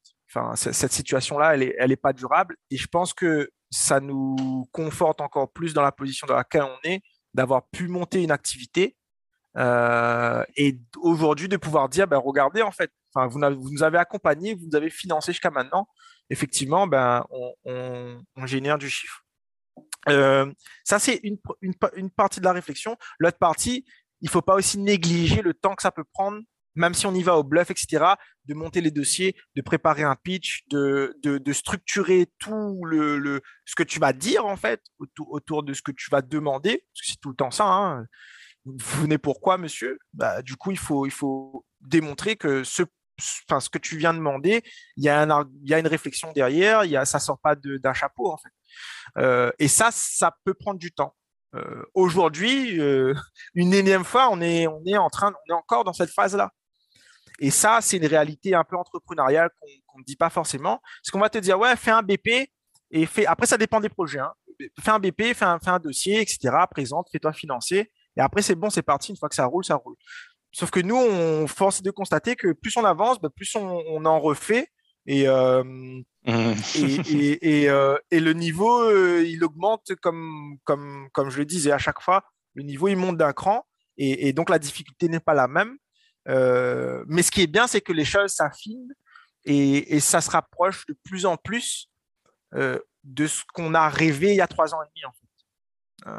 [0.55, 5.21] Cette situation-là, elle est elle est pas durable et je pense que ça nous conforte
[5.21, 7.01] encore plus dans la position dans laquelle on est
[7.33, 8.95] d'avoir pu monter une activité
[9.57, 14.67] euh, et aujourd'hui de pouvoir dire, ben, regardez, en fait, vous, nous avez accompagnés, vous
[14.67, 15.87] nous avez financé jusqu'à maintenant.
[16.29, 17.25] Effectivement, ben,
[17.65, 19.23] on, génère du chiffre.
[20.09, 20.51] Euh,
[20.83, 22.97] ça, c'est une, une, partie de la réflexion.
[23.19, 23.85] L'autre partie,
[24.21, 26.39] il ne faut pas aussi négliger le temps que ça peut prendre,
[26.75, 28.05] même si on y va au bluff, etc.,
[28.45, 33.75] de monter les dossiers, de préparer un pitch, de, de, structurer tout le, le, ce
[33.75, 34.81] que tu vas dire, en fait,
[35.17, 37.65] autour, de ce que tu vas demander, parce que c'est tout le temps ça.
[37.65, 38.05] Hein
[38.65, 39.97] vous venez pourquoi, monsieur?
[40.13, 42.83] Bah, Du coup, il faut, il faut démontrer que ce,
[43.19, 44.63] ce que tu viens de demander,
[44.97, 45.25] il y, a
[45.63, 48.49] y a une réflexion derrière, y a, ça ne sort pas d'un chapeau, en fait.
[49.17, 51.15] Euh, et ça, ça peut prendre du temps.
[51.55, 53.13] Euh, aujourd'hui, euh,
[53.55, 56.51] une énième fois, on est, on est en train, on est encore dans cette phase-là.
[57.39, 59.49] Et ça, c'est une réalité un peu entrepreneuriale
[59.87, 60.79] qu'on ne dit pas forcément.
[61.01, 62.49] Parce qu'on va te dire, ouais, fais un BP
[62.91, 63.25] et fais.
[63.25, 64.19] Après, ça dépend des projets.
[64.19, 64.33] Hein.
[64.79, 66.55] Fais un BP, fais un, fais un dossier, etc.
[66.69, 67.91] Présente, fais-toi financer.
[68.17, 69.11] Et après, c'est bon, c'est parti.
[69.11, 69.95] Une fois que ça roule, ça roule.
[70.51, 74.19] Sauf que nous, on force de constater que plus on avance, bah, plus on, en
[74.19, 74.67] refait
[75.07, 76.03] Et, mmh.
[76.27, 77.65] et,
[78.11, 82.23] et, le niveau, il augmente comme, comme, comme je le disais à chaque fois,
[82.53, 83.65] le niveau, il monte d'un cran.
[83.97, 85.77] Et, donc, la difficulté n'est pas la même.
[86.25, 88.93] Mais ce qui est bien, c'est que les choses s'affinent
[89.45, 91.89] et, ça se rapproche de plus en plus
[92.53, 96.11] de ce qu'on a rêvé il y a trois ans et demi, en fait.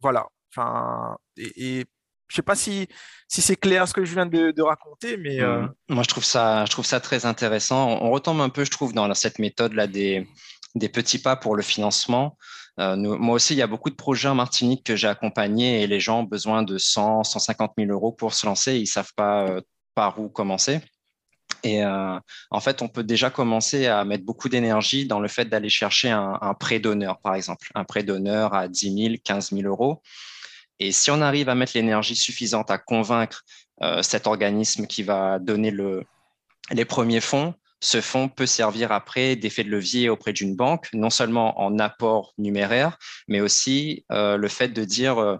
[0.00, 0.26] voilà.
[0.50, 1.84] Enfin, et,
[2.28, 2.88] je sais pas si,
[3.28, 5.40] c'est clair ce que je viens de, raconter, mais.
[5.40, 5.74] Euh, mmh.
[5.90, 7.98] Moi, je trouve, ça, très intéressant.
[8.02, 10.26] On retombe un peu, je trouve, dans cette méthode-là des,
[10.74, 12.36] des petits pas pour le financement.
[12.80, 15.86] Euh, moi aussi, il y a beaucoup de projets en Martinique que j'ai accompagnés et
[15.86, 18.76] les gens ont besoin de 100, 150 000 euros pour se lancer.
[18.76, 19.60] Ils ne savent pas euh,
[19.94, 20.80] par où commencer.
[21.62, 25.70] Et en fait, on peut déjà commencer à mettre beaucoup d'énergie dans le fait d'aller
[25.70, 27.70] chercher un, un prêt d'honneur, par exemple.
[27.74, 30.02] Un prêt d'honneur à 10 000, 15 000 euros.
[30.78, 33.44] Et si on arrive à mettre l'énergie suffisante à convaincre
[33.82, 36.04] euh, cet organisme qui va donner le,
[36.70, 37.54] les premiers fonds,
[37.84, 42.32] ce fonds peut servir après d'effet de levier auprès d'une banque, non seulement en apport
[42.38, 45.36] numéraire, mais aussi euh, le fait de dire euh,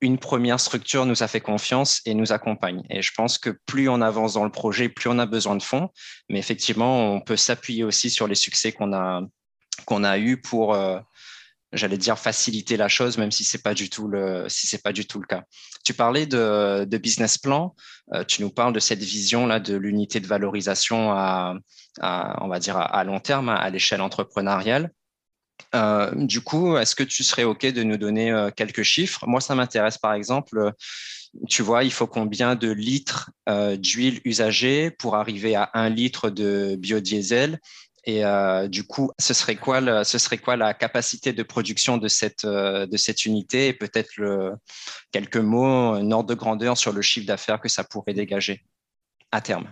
[0.00, 2.82] une première structure nous a fait confiance et nous accompagne.
[2.88, 5.62] Et je pense que plus on avance dans le projet, plus on a besoin de
[5.62, 5.90] fonds.
[6.30, 9.20] Mais effectivement, on peut s'appuyer aussi sur les succès qu'on a
[9.86, 10.76] qu'on a eu pour
[11.72, 14.92] j'allais dire faciliter la chose, même si c'est pas du tout le si c'est pas
[14.92, 15.44] du tout le cas.
[15.84, 17.74] Tu parlais de, business plan,
[18.14, 21.56] euh, tu nous parles de cette vision là de l'unité de valorisation à,
[22.00, 24.90] à, on va dire à, long terme, à, l'échelle entrepreneuriale.
[25.74, 29.26] Euh, du coup, est-ce que tu serais OK de nous donner euh, quelques chiffres?
[29.26, 30.72] Moi, ça m'intéresse par exemple.
[31.48, 33.30] Tu vois, il faut combien de litres
[33.78, 37.58] d'huile usagée pour arriver à un litre de biodiesel?
[38.04, 42.86] Et euh, du coup, ce serait, quoi la capacité de production de cette, euh,
[43.26, 44.58] unité et peut-être
[45.12, 48.64] quelques mots, un ordre de grandeur sur le chiffre d'affaires que ça pourrait dégager
[49.30, 49.70] à terme?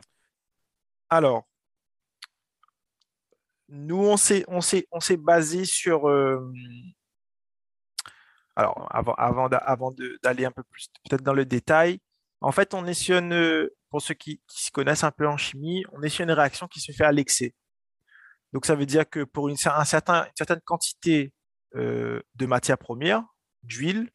[1.08, 1.44] Alors,
[3.68, 4.44] nous, on s'est,
[5.18, 6.08] basé sur.
[6.08, 6.52] Euh,
[8.54, 9.48] alors, avant
[10.22, 12.00] d'aller un peu plus peut-être dans le détail,
[12.40, 15.36] en fait, on est sur une, pour ceux qui, qui se connaissent un peu en
[15.36, 17.54] chimie, on est sur une réaction qui se fait à l'excès.
[18.52, 21.32] Donc, ça veut dire que pour une, certaine quantité
[21.76, 23.24] euh, de matière première,
[23.62, 24.10] d'huile,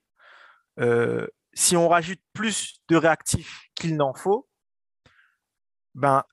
[0.80, 4.50] euh, si on rajoute plus de réactifs qu'il n'en faut,
[5.94, 6.24] ben,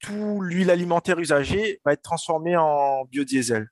[0.00, 3.68] tout l'huile alimentaire usagée va être transformée en biodiesel.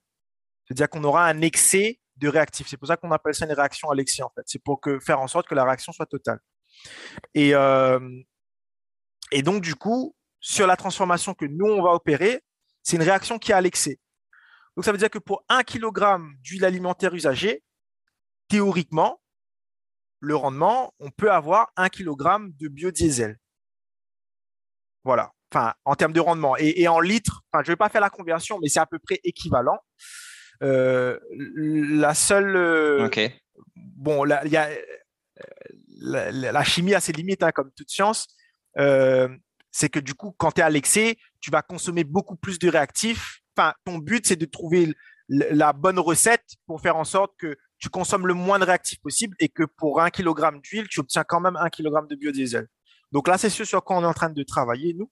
[0.66, 2.68] C'est-à-dire qu'on aura un excès de réactifs.
[2.68, 4.42] C'est pour ça qu'on appelle ça une réaction à l'excès, en fait.
[4.46, 6.40] C'est pour faire en sorte que la réaction soit totale.
[7.34, 7.98] Et, euh,
[9.32, 12.42] et donc, du coup, sur la transformation que nous, on va opérer,
[12.88, 14.00] c'est une réaction qui est à l'excès.
[14.74, 17.62] Donc ça veut dire que pour 1 kg d'huile alimentaire usagée,
[18.48, 19.20] théoriquement,
[20.20, 23.36] le rendement, on peut avoir 1 kg de biodiesel.
[25.04, 26.56] Voilà, enfin, en termes de rendement.
[26.56, 28.98] Et, en litres, enfin, je ne vais pas faire la conversion, mais c'est à peu
[28.98, 29.78] près équivalent.
[30.62, 32.56] Euh, la seule.
[32.56, 33.20] Euh, ok.
[33.76, 34.70] Bon, la, y a,
[36.00, 38.28] la, chimie a ses limites, hein, comme toute science.
[38.78, 39.28] Euh,
[39.70, 42.68] c'est que du coup, quand tu es à l'excès, tu vas consommer beaucoup plus de
[42.68, 43.40] réactifs.
[43.56, 44.94] Enfin, ton but, c'est de trouver
[45.28, 49.36] la bonne recette pour faire en sorte que tu consommes le moins de réactifs possible
[49.38, 52.66] et que pour un kilogramme d'huile, tu obtiens quand même un kilogramme de biodiesel.
[53.12, 55.10] Donc là, c'est ce sur quoi on est en train de travailler, nous.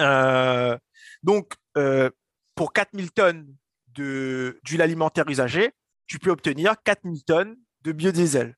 [0.00, 0.76] Euh,
[1.22, 2.10] donc, euh,
[2.54, 3.54] pour 4000 tonnes
[3.94, 5.72] d'huile alimentaire usagée,
[6.06, 8.56] tu peux obtenir 4000 tonnes de biodiesel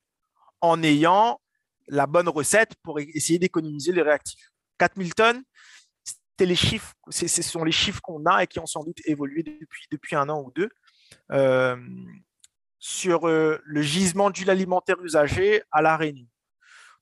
[0.61, 1.39] en ayant
[1.87, 4.51] la bonne recette pour essayer d'économiser les réactifs.
[4.77, 5.43] 4000 tonnes,
[6.45, 9.85] les chiffres, ce sont les chiffres qu'on a et qui ont sans doute évolué depuis,
[9.91, 10.69] depuis un an ou deux.
[11.31, 11.75] Euh,
[12.79, 16.27] sur euh, le gisement d'huile alimentaire usagée à La Réunion.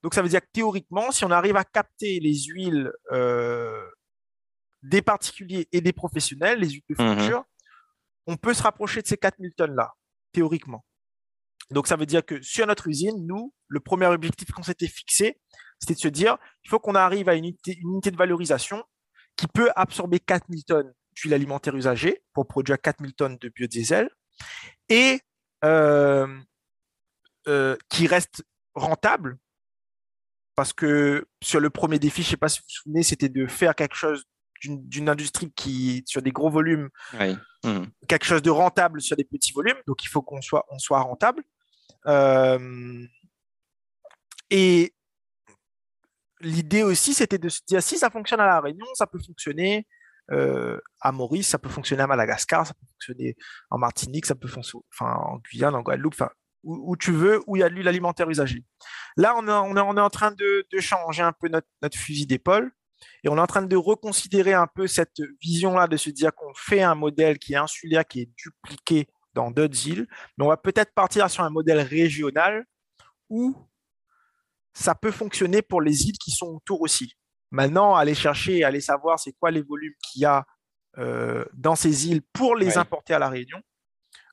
[0.02, 3.84] Donc, ça veut dire que théoriquement, si on arrive à capter les huiles euh,
[4.82, 7.16] des particuliers et des professionnels, les huiles de mhm.
[7.16, 7.44] friture,
[8.26, 9.94] on peut se rapprocher de ces 4000 tonnes-là,
[10.32, 10.84] théoriquement.
[11.70, 15.40] Donc, ça veut dire que sur notre usine, nous, le premier objectif qu'on s'était fixé,
[15.78, 18.84] c'était de se dire, il faut qu'on arrive à une unité, de valorisation
[19.38, 24.10] qui peut absorber 4000 tonnes d'huile alimentaire usagée pour produire 4000 tonnes de biodiesel
[24.88, 25.20] et
[25.64, 26.26] euh,
[27.46, 29.38] euh, qui reste rentable
[30.56, 33.28] parce que sur le premier défi, je ne sais pas si vous vous souvenez, c'était
[33.28, 34.24] de faire quelque chose
[34.60, 36.88] d'une industrie qui, sur des gros volumes,
[37.62, 37.84] mmh.
[38.08, 39.76] quelque chose de rentable sur des petits volumes.
[39.86, 41.44] Donc, il faut qu'on soit, on soit rentable.
[42.06, 43.06] Euh,
[44.50, 44.92] et
[46.40, 49.86] l'idée aussi, c'était de se dire si ça fonctionne à La Réunion, ça peut fonctionner
[50.30, 53.36] euh, à Maurice, ça peut fonctionner à Madagascar, ça peut fonctionner
[53.70, 56.22] en Martinique, ça peut fonctionner en Guyane, en Guadeloupe,
[56.64, 58.64] où, tu veux, où il y a de l'huile alimentaire usagée.
[59.16, 62.70] Là, on, est, on, est, en train de, changer un peu notre, fusil d'épaule
[63.24, 66.52] Et on est en train de reconsidérer un peu cette vision-là, de se dire qu'on
[66.54, 70.56] fait un modèle qui est insulaire, qui est dupliqué dans d'autres îles, mais on va
[70.56, 72.64] peut-être partir sur un modèle régional
[73.28, 73.54] où
[74.78, 77.12] ça peut fonctionner pour les îles qui sont autour aussi.
[77.50, 80.44] Maintenant, aller chercher, aller savoir c'est quoi les volumes qu'il y a
[80.98, 83.60] euh, dans ces îles pour les importer à la Réunion,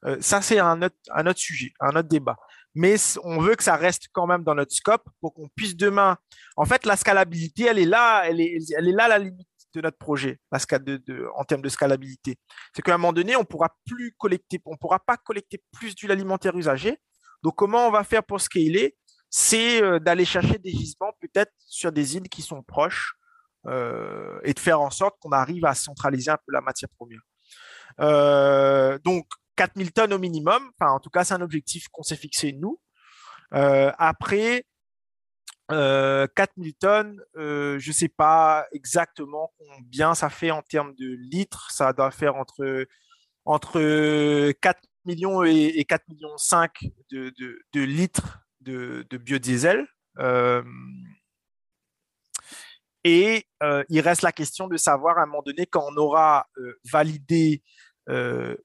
[0.05, 2.37] euh, ça c'est un autre, un autre sujet, un autre débat.
[2.75, 6.17] Mais on veut que ça reste quand même dans notre scope pour qu'on puisse demain.
[6.57, 9.81] En fait, la scalabilité, elle est là, elle est, elle est là la limite de
[9.81, 12.37] notre projet de, en termes de scalabilité.
[12.73, 16.11] C'est qu'à un moment donné, on pourra plus collecter, on pourra pas collecter plus d'huile
[16.11, 16.97] alimentaire usagée.
[17.43, 18.97] Donc, comment on va faire pour scaler?
[19.37, 23.15] C'est euh, d'aller chercher des gisements peut-être sur des îles qui sont proches
[23.65, 27.19] euh, et de faire en sorte qu'on arrive à centraliser un peu la matière première.
[27.99, 29.27] Euh, donc,
[29.57, 30.71] 4000 tonnes au minimum.
[30.79, 32.79] Enfin, en tout cas, c'est un objectif qu'on s'est fixé nous.
[33.51, 34.65] après,
[35.71, 41.13] euh, 4000 tonnes, euh, je ne sais pas exactement combien ça fait en termes de
[41.29, 41.71] litres.
[41.71, 42.87] Ça doit faire entre,
[43.43, 46.71] entre 4 millions et, 4 millions 5
[47.11, 47.33] de,
[47.73, 49.87] de, litres de, de biodiesel.
[50.19, 50.63] Euh,
[53.03, 56.47] et euh, il reste la question de savoir à un moment donné, quand on aura
[56.91, 57.63] validé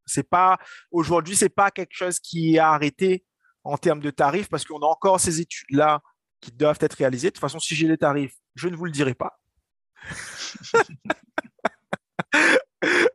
[0.06, 0.58] c'est pas
[0.90, 3.24] aujourd'hui, pas quelque chose qui est arrêté
[3.64, 6.00] en termes de tarifs parce qu'on a encore ces études-là
[6.40, 7.28] qui doivent être réalisées.
[7.28, 9.40] De toute façon, si j'ai les tarifs, je ne vous le dirai pas.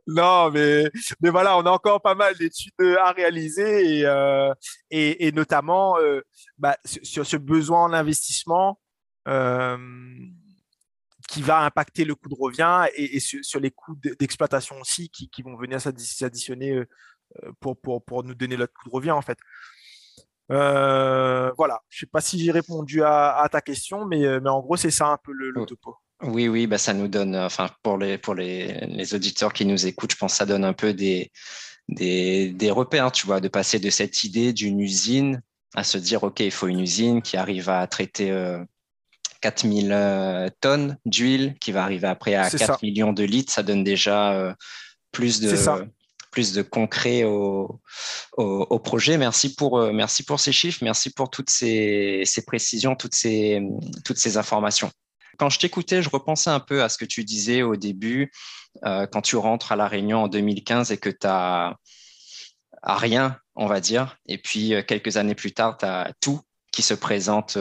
[0.06, 0.90] non, mais,
[1.20, 4.52] mais voilà, on a encore pas mal d'études à réaliser et, euh,
[4.90, 6.20] et, notamment euh,
[6.58, 8.80] bah, sur ce besoin en investissement
[9.28, 9.76] euh,
[11.28, 15.42] qui va impacter le coût de revient et, sur, les coûts d'exploitation aussi qui, qui,
[15.42, 16.82] vont venir s'additionner
[17.60, 19.38] pour, pour, pour, nous donner notre coût de revient en fait.
[20.50, 24.50] Euh, voilà, je ne sais pas si j'ai répondu à, ta question, mais, euh, mais
[24.50, 25.96] en gros, c'est ça un peu le, topo.
[26.22, 29.64] Oui, oui, bah ça nous donne, euh, enfin, pour les, pour les, les, auditeurs qui
[29.64, 31.30] nous écoutent, je pense que ça donne un peu des,
[31.88, 35.42] des, des repères, tu vois, de passer de cette idée d'une usine
[35.74, 38.34] à se dire, OK, il faut une usine qui arrive à traiter
[39.40, 43.52] 4000 tonnes d'huile, qui va arriver après à 4 millions de litres.
[43.52, 44.56] Ça donne déjà
[45.12, 45.54] plus de,
[46.30, 47.80] plus de concret au,
[48.36, 49.18] au, projet.
[49.18, 53.60] Merci pour, euh, merci pour ces chiffres, merci pour toutes ces, ces précisions, toutes ces,
[54.04, 54.90] toutes ces informations.
[55.38, 58.32] Quand je t'écoutais, je repensais un peu à ce que tu disais au début,
[58.84, 61.76] euh, quand tu rentres à La Réunion en 2015 et que tu as
[62.82, 66.40] à rien, on va dire, et puis euh, quelques années plus tard, tu as tout
[66.72, 67.58] qui se présente.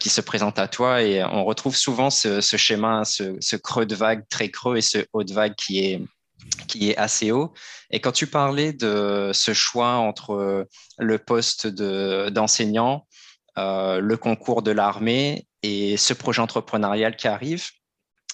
[0.00, 3.94] qui se présente à toi et on retrouve souvent ce, ce schéma, ce, creux de
[3.94, 7.52] vague très creux et ce haut de vague qui est, assez haut.
[7.90, 10.66] Et quand tu parlais de ce choix entre
[10.98, 13.06] le poste d'enseignant,
[13.58, 17.68] euh, le concours de l'armée et ce projet entrepreneurial qui arrive,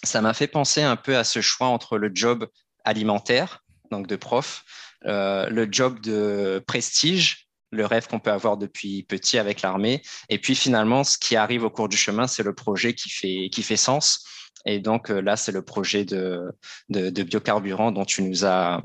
[0.03, 2.49] ça m'a fait penser un peu à ce choix entre le job
[2.85, 4.64] alimentaire, donc de prof,
[5.07, 10.39] euh, le job de prestige, le rêve qu'on peut avoir depuis petit avec l'armée, et
[10.39, 13.62] puis finalement, ce qui arrive au cours du chemin, c'est le projet qui fait, qui
[13.62, 14.24] fait sens
[14.64, 16.53] et donc euh, là, c'est le projet de,
[16.89, 18.80] de, biocarburant dont tu nous as,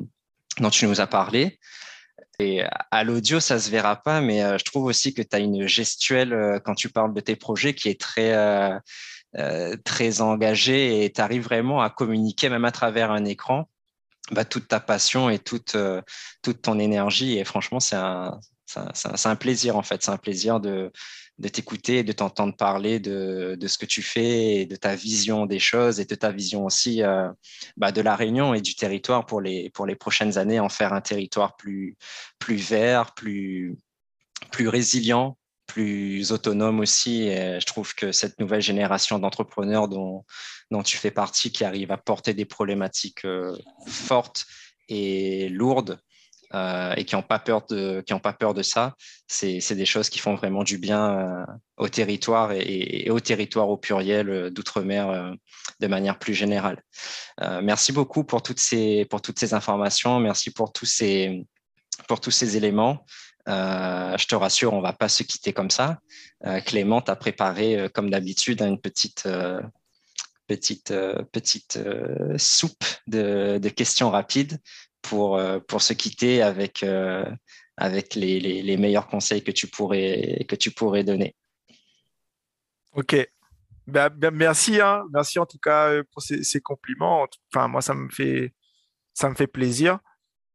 [0.60, 1.60] dont tu nous as parlé.
[2.92, 5.66] À l'audio, ça se verra pas, mais euh, je trouve aussi que tu as une
[5.66, 8.34] gestuelle euh, quand tu parles de tes projets qui est très,
[9.84, 13.68] très engagée et tu arrives vraiment à communiquer, même à travers un écran,
[14.32, 15.76] bah, toute ta passion et toute,
[16.44, 17.38] toute ton énergie.
[17.38, 18.40] Et franchement, c'est un,
[18.76, 20.04] un, plaisir en fait.
[20.04, 20.92] C'est un plaisir de,
[21.40, 25.60] de t'écouter, de t'entendre parler de, ce que tu fais et de ta vision des
[25.60, 27.30] choses et de ta vision aussi euh,
[27.76, 30.94] bah, de la Réunion et du territoire pour les, pour les prochaines années, en faire
[30.94, 31.96] un territoire plus,
[32.40, 33.78] plus vert, plus,
[34.52, 37.30] plus résilient, plus autonome aussi.
[37.30, 40.24] Je trouve que cette nouvelle génération d'entrepreneurs dont,
[40.72, 44.46] dont tu fais partie, qui arrive à porter des problématiques euh, fortes
[44.90, 46.00] et lourdes,
[46.54, 48.95] euh, et qui n'ont pas peur de qui ont pas peur de ça.
[49.28, 51.45] C'est des choses qui font vraiment du bien euh,
[51.76, 55.34] au territoire et, au territoire au pluriel euh, d'outre-mer
[55.82, 56.82] de manière plus générale.
[57.62, 60.22] merci beaucoup pour toutes ces pour toutes ces informations.
[60.22, 61.45] Merci pour tous ces
[62.08, 63.06] pour tous ces éléments.
[63.45, 66.00] je te rassure, on ne va pas se quitter comme ça.
[66.66, 69.28] Clément t'a préparé, comme d'habitude, une petite,
[70.48, 70.93] petite,
[71.34, 71.80] petite
[72.38, 74.60] soupe de, questions rapides
[75.10, 76.86] pour, pour se quitter avec,
[77.78, 81.36] avec les, les, meilleurs conseils que tu pourrais, que tu pourrais donner.
[82.93, 83.16] Ok.
[83.88, 85.05] Ben, merci, hein.
[85.14, 87.26] merci en tout cas euh, pour ces, compliments.
[87.53, 88.53] Enfin, moi, ça me fait,
[89.14, 89.99] ça me fait plaisir.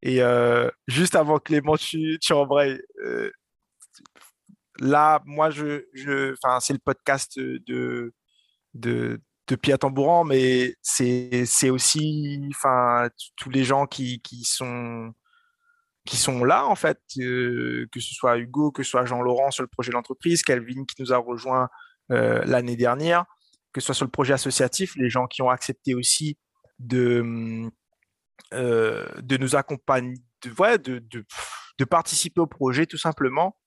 [0.03, 2.79] Et euh, juste avant Clément, tu, tu embrayes.
[3.03, 3.31] Euh,
[4.79, 8.13] là, moi, je, je, c'est le podcast de,
[8.73, 15.13] de, de Pierre Tambouran, mais c'est aussi, enfin, tous les gens qui, sont
[16.45, 19.89] là, en fait, euh, que ce soit Hugo, que ce soit Jean-Laurent sur le projet
[19.89, 21.69] de l'entreprise, Calvin qui nous a rejoint
[22.11, 23.25] euh, l'année dernière,
[23.73, 26.37] que ce soit sur le projet associatif, les gens qui ont accepté aussi
[26.79, 27.69] de,
[28.53, 29.05] euh,
[29.39, 31.25] nous accompagner, de, de,
[31.79, 33.57] de, participer au projet tout simplement.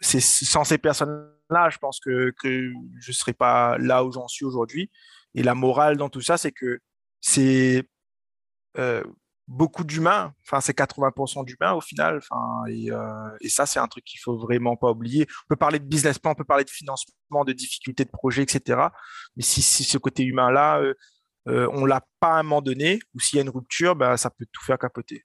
[0.00, 0.78] c'est sans ces
[1.52, 4.90] personnes-là, je pense que, que je ne serais pas là où j'en suis aujourd'hui.
[5.34, 6.80] Et la morale dans tout ça, c'est que
[7.20, 7.86] c'est
[9.48, 10.34] beaucoup d'humains.
[10.46, 12.18] Enfin, c'est 80% d'humains au final.
[12.18, 15.26] Enfin, euh, et, ça, c'est un truc qu'il faut vraiment pas oublier.
[15.44, 18.42] On peut parler de business plan, on peut parler de financement, de difficultés de projet,
[18.42, 18.80] etc.
[19.36, 20.94] Mais si, ce côté humain-là, euh,
[21.48, 24.16] euh, on l'a pas à un moment donné, ou s'il y a une rupture, ben,
[24.16, 25.24] ça peut tout faire capoter.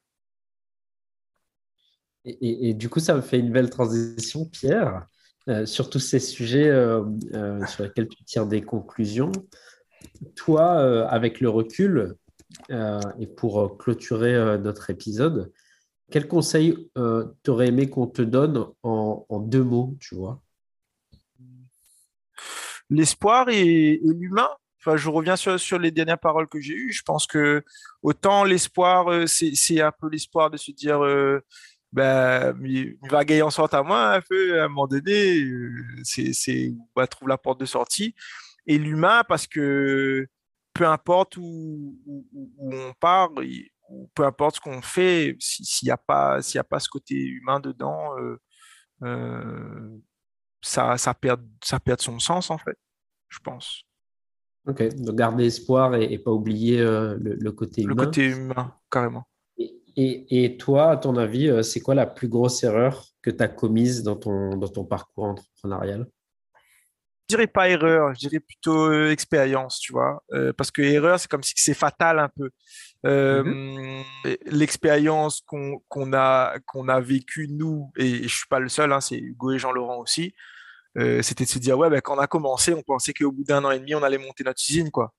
[2.26, 5.08] Et, du coup, ça me fait une belle transition, Pierre,
[5.66, 6.70] sur tous ces sujets
[7.68, 9.32] sur lesquels tu tires des conclusions.
[10.36, 12.16] Toi, avec le recul,
[12.72, 15.52] euh, et pour euh, clôturer euh, notre épisode,
[16.12, 16.90] quel conseil
[17.44, 20.42] tu aurais aimé qu'on te donne en, deux mots, tu vois?
[22.90, 24.48] L'espoir et, l'humain.
[24.80, 26.94] Enfin, je reviens sur, sur, les dernières paroles que j'ai eues.
[26.94, 27.62] Je pense que
[28.02, 31.02] autant l'espoir, c'est un peu l'espoir de se dire
[31.92, 35.44] ben, il va gagner en sorte à moi un peu à un moment donné,
[36.04, 38.14] c'est on va trouver la porte de sortie.
[38.66, 40.28] Et l'humain, parce que
[40.74, 41.98] peu importe où,
[42.60, 43.30] on part,
[44.14, 48.18] peu importe ce qu'on fait, s'il n'y a, pas, a pas ce côté humain dedans,
[48.20, 48.40] euh,
[49.04, 49.98] euh,
[50.62, 52.78] ça, ça, perd, ça perd son sens, en fait,
[53.30, 53.84] je pense.
[54.68, 57.96] Ok, donc garder espoir et, pas oublier euh, le, côté humain.
[57.96, 59.26] Le côté humain, carrément.
[60.00, 63.48] Et, et, toi, à ton avis, c'est quoi la plus grosse erreur que tu as
[63.48, 66.08] commise dans ton, dans ton parcours entrepreneurial?
[67.30, 70.24] Je dirais pas erreur, je dirais plutôt euh, expérience, tu vois.
[70.32, 72.52] Euh, parce que erreur, c'est comme si c'est fatal un peu.
[73.06, 74.38] Euh, mm-hmm.
[74.46, 79.18] L'expérience qu'on a, qu'on a vécue, nous, et, je suis pas le seul, hein, c'est
[79.18, 80.34] Hugo et Jean-Laurent aussi,
[81.22, 83.64] c'était de se dire, ouais, ben, quand on a commencé, on pensait qu'au bout d'un
[83.64, 85.14] an et demi, on allait monter notre usine, quoi.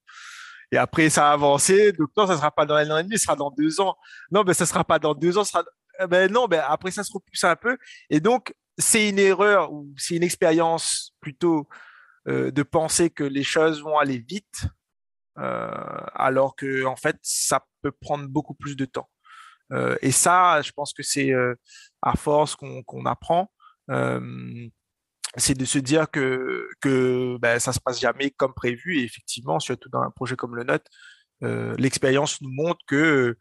[0.70, 1.92] Et après, ça a avancé.
[1.92, 3.96] Donc, non, ça sera pas dans un an et demi, ça sera dans deux ans.
[4.30, 5.64] Non, ben, ça sera pas dans deux ans, sera...
[6.08, 7.76] Ben, non, ben, après, ça se repousse un peu.
[8.10, 11.68] Et donc, c'est une erreur ou c'est une expérience plutôt
[12.28, 14.66] euh, de penser que les choses vont aller vite,
[15.38, 15.70] euh,
[16.14, 19.08] alors que en fait, ça peut prendre beaucoup plus de temps.
[19.72, 21.32] Euh, et ça, je pense que c'est
[22.02, 23.50] à force qu'on apprend
[25.36, 28.98] c'est de se dire que, ben, ça se passe jamais comme prévu.
[28.98, 30.90] Et effectivement, surtout dans un projet comme le nôtre,
[31.78, 33.36] l'expérience nous montre que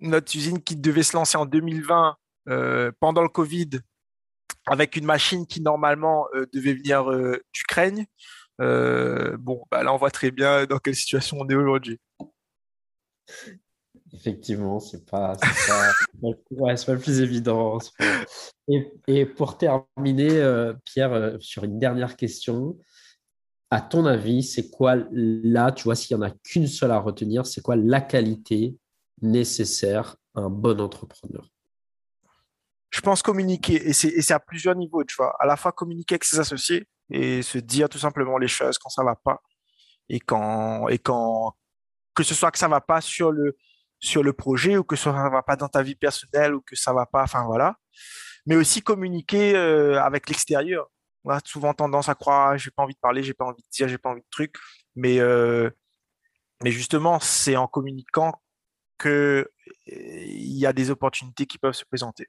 [0.00, 2.16] notre usine qui devait se lancer en 2020
[3.00, 3.80] pendant le Covid
[4.68, 8.06] avec une machine qui normalement euh, devait venir euh, d'Ukraine.
[8.60, 11.98] Euh, bon, bah, là, on voit très bien dans quelle situation on est aujourd'hui.
[14.14, 17.78] Effectivement, c'est pas, pas, pas, le plus évident.
[18.68, 22.78] Et, et pour terminer, Pierre, sur une dernière question,
[23.70, 26.98] à ton avis, c'est quoi là, tu vois, s'il n'y en a qu'une seule à
[26.98, 28.76] retenir, c'est quoi la qualité
[29.20, 31.46] nécessaire à un bon entrepreneur?
[32.90, 35.36] Je pense communiquer, et c'est à plusieurs niveaux, tu vois.
[35.38, 38.88] À la fois communiquer avec ses associés et se dire tout simplement les choses quand
[38.88, 39.42] ça va pas.
[40.08, 41.54] Et quand, et quand,
[42.14, 43.54] que ce soit que ça va pas sur le,
[44.00, 46.92] sur le projet ou que ça va pas dans ta vie personnelle ou que ça
[46.92, 47.76] va pas, enfin voilà.
[48.46, 50.88] Mais aussi communiquer euh, avec l'extérieur.
[51.24, 53.68] On a souvent tendance à croire, j'ai pas envie de parler, j'ai pas envie de
[53.70, 54.56] dire, j'ai pas envie de trucs.
[54.94, 55.68] Mais, euh,
[56.62, 58.40] mais justement, c'est en communiquant
[58.96, 59.50] que
[59.86, 62.28] il y a des opportunités qui peuvent se présenter.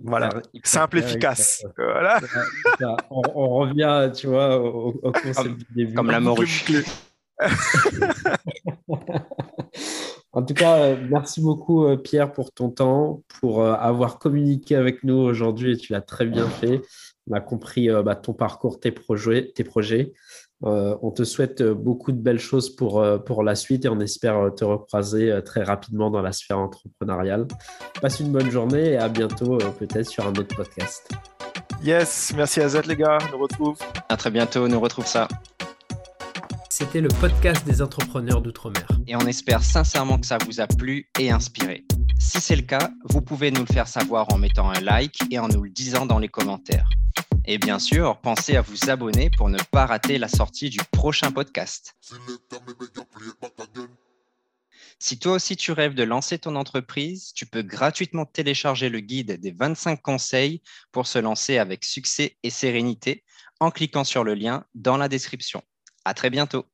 [0.00, 0.30] Voilà,
[0.62, 1.64] simple, efficace.
[1.76, 2.20] Voilà.
[3.10, 5.94] On, revient, tu vois, au, concept du début.
[5.94, 6.48] Comme la morue.
[10.32, 14.76] en tout cas, euh, merci beaucoup euh, Pierre pour ton temps, pour euh, avoir communiqué
[14.76, 16.82] avec nous aujourd'hui et tu l'as très bien fait.
[17.30, 19.52] On a compris bah, ton parcours, tes projets.
[19.54, 20.14] Tes projets.
[20.62, 24.64] on te souhaite beaucoup de belles choses pour, pour la suite et on espère te
[24.64, 27.46] recroiser très rapidement dans la sphère entrepreneuriale.
[28.00, 31.10] Passe une bonne journée et à bientôt peut-être sur un autre podcast.
[31.84, 33.76] Yes, merci à Z les gars, on nous retrouve.
[34.08, 35.28] À très bientôt, on nous retrouve ça.
[36.78, 38.86] C'était le podcast des entrepreneurs d'outre-mer.
[39.08, 41.84] Et on espère sincèrement que ça vous a plu et inspiré.
[42.20, 45.40] Si c'est le cas, vous pouvez nous le faire savoir en mettant un like et
[45.40, 46.88] en nous le disant dans les commentaires.
[47.46, 51.32] Et bien sûr, pensez à vous abonner pour ne pas rater la sortie du prochain
[51.32, 51.96] podcast.
[55.00, 59.40] Si toi aussi tu rêves de lancer ton entreprise, tu peux gratuitement télécharger le guide
[59.40, 60.62] des 25 conseils
[60.92, 63.24] pour se lancer avec succès et sérénité
[63.58, 65.64] en cliquant sur le lien dans la description.
[66.08, 66.64] À très bientôt.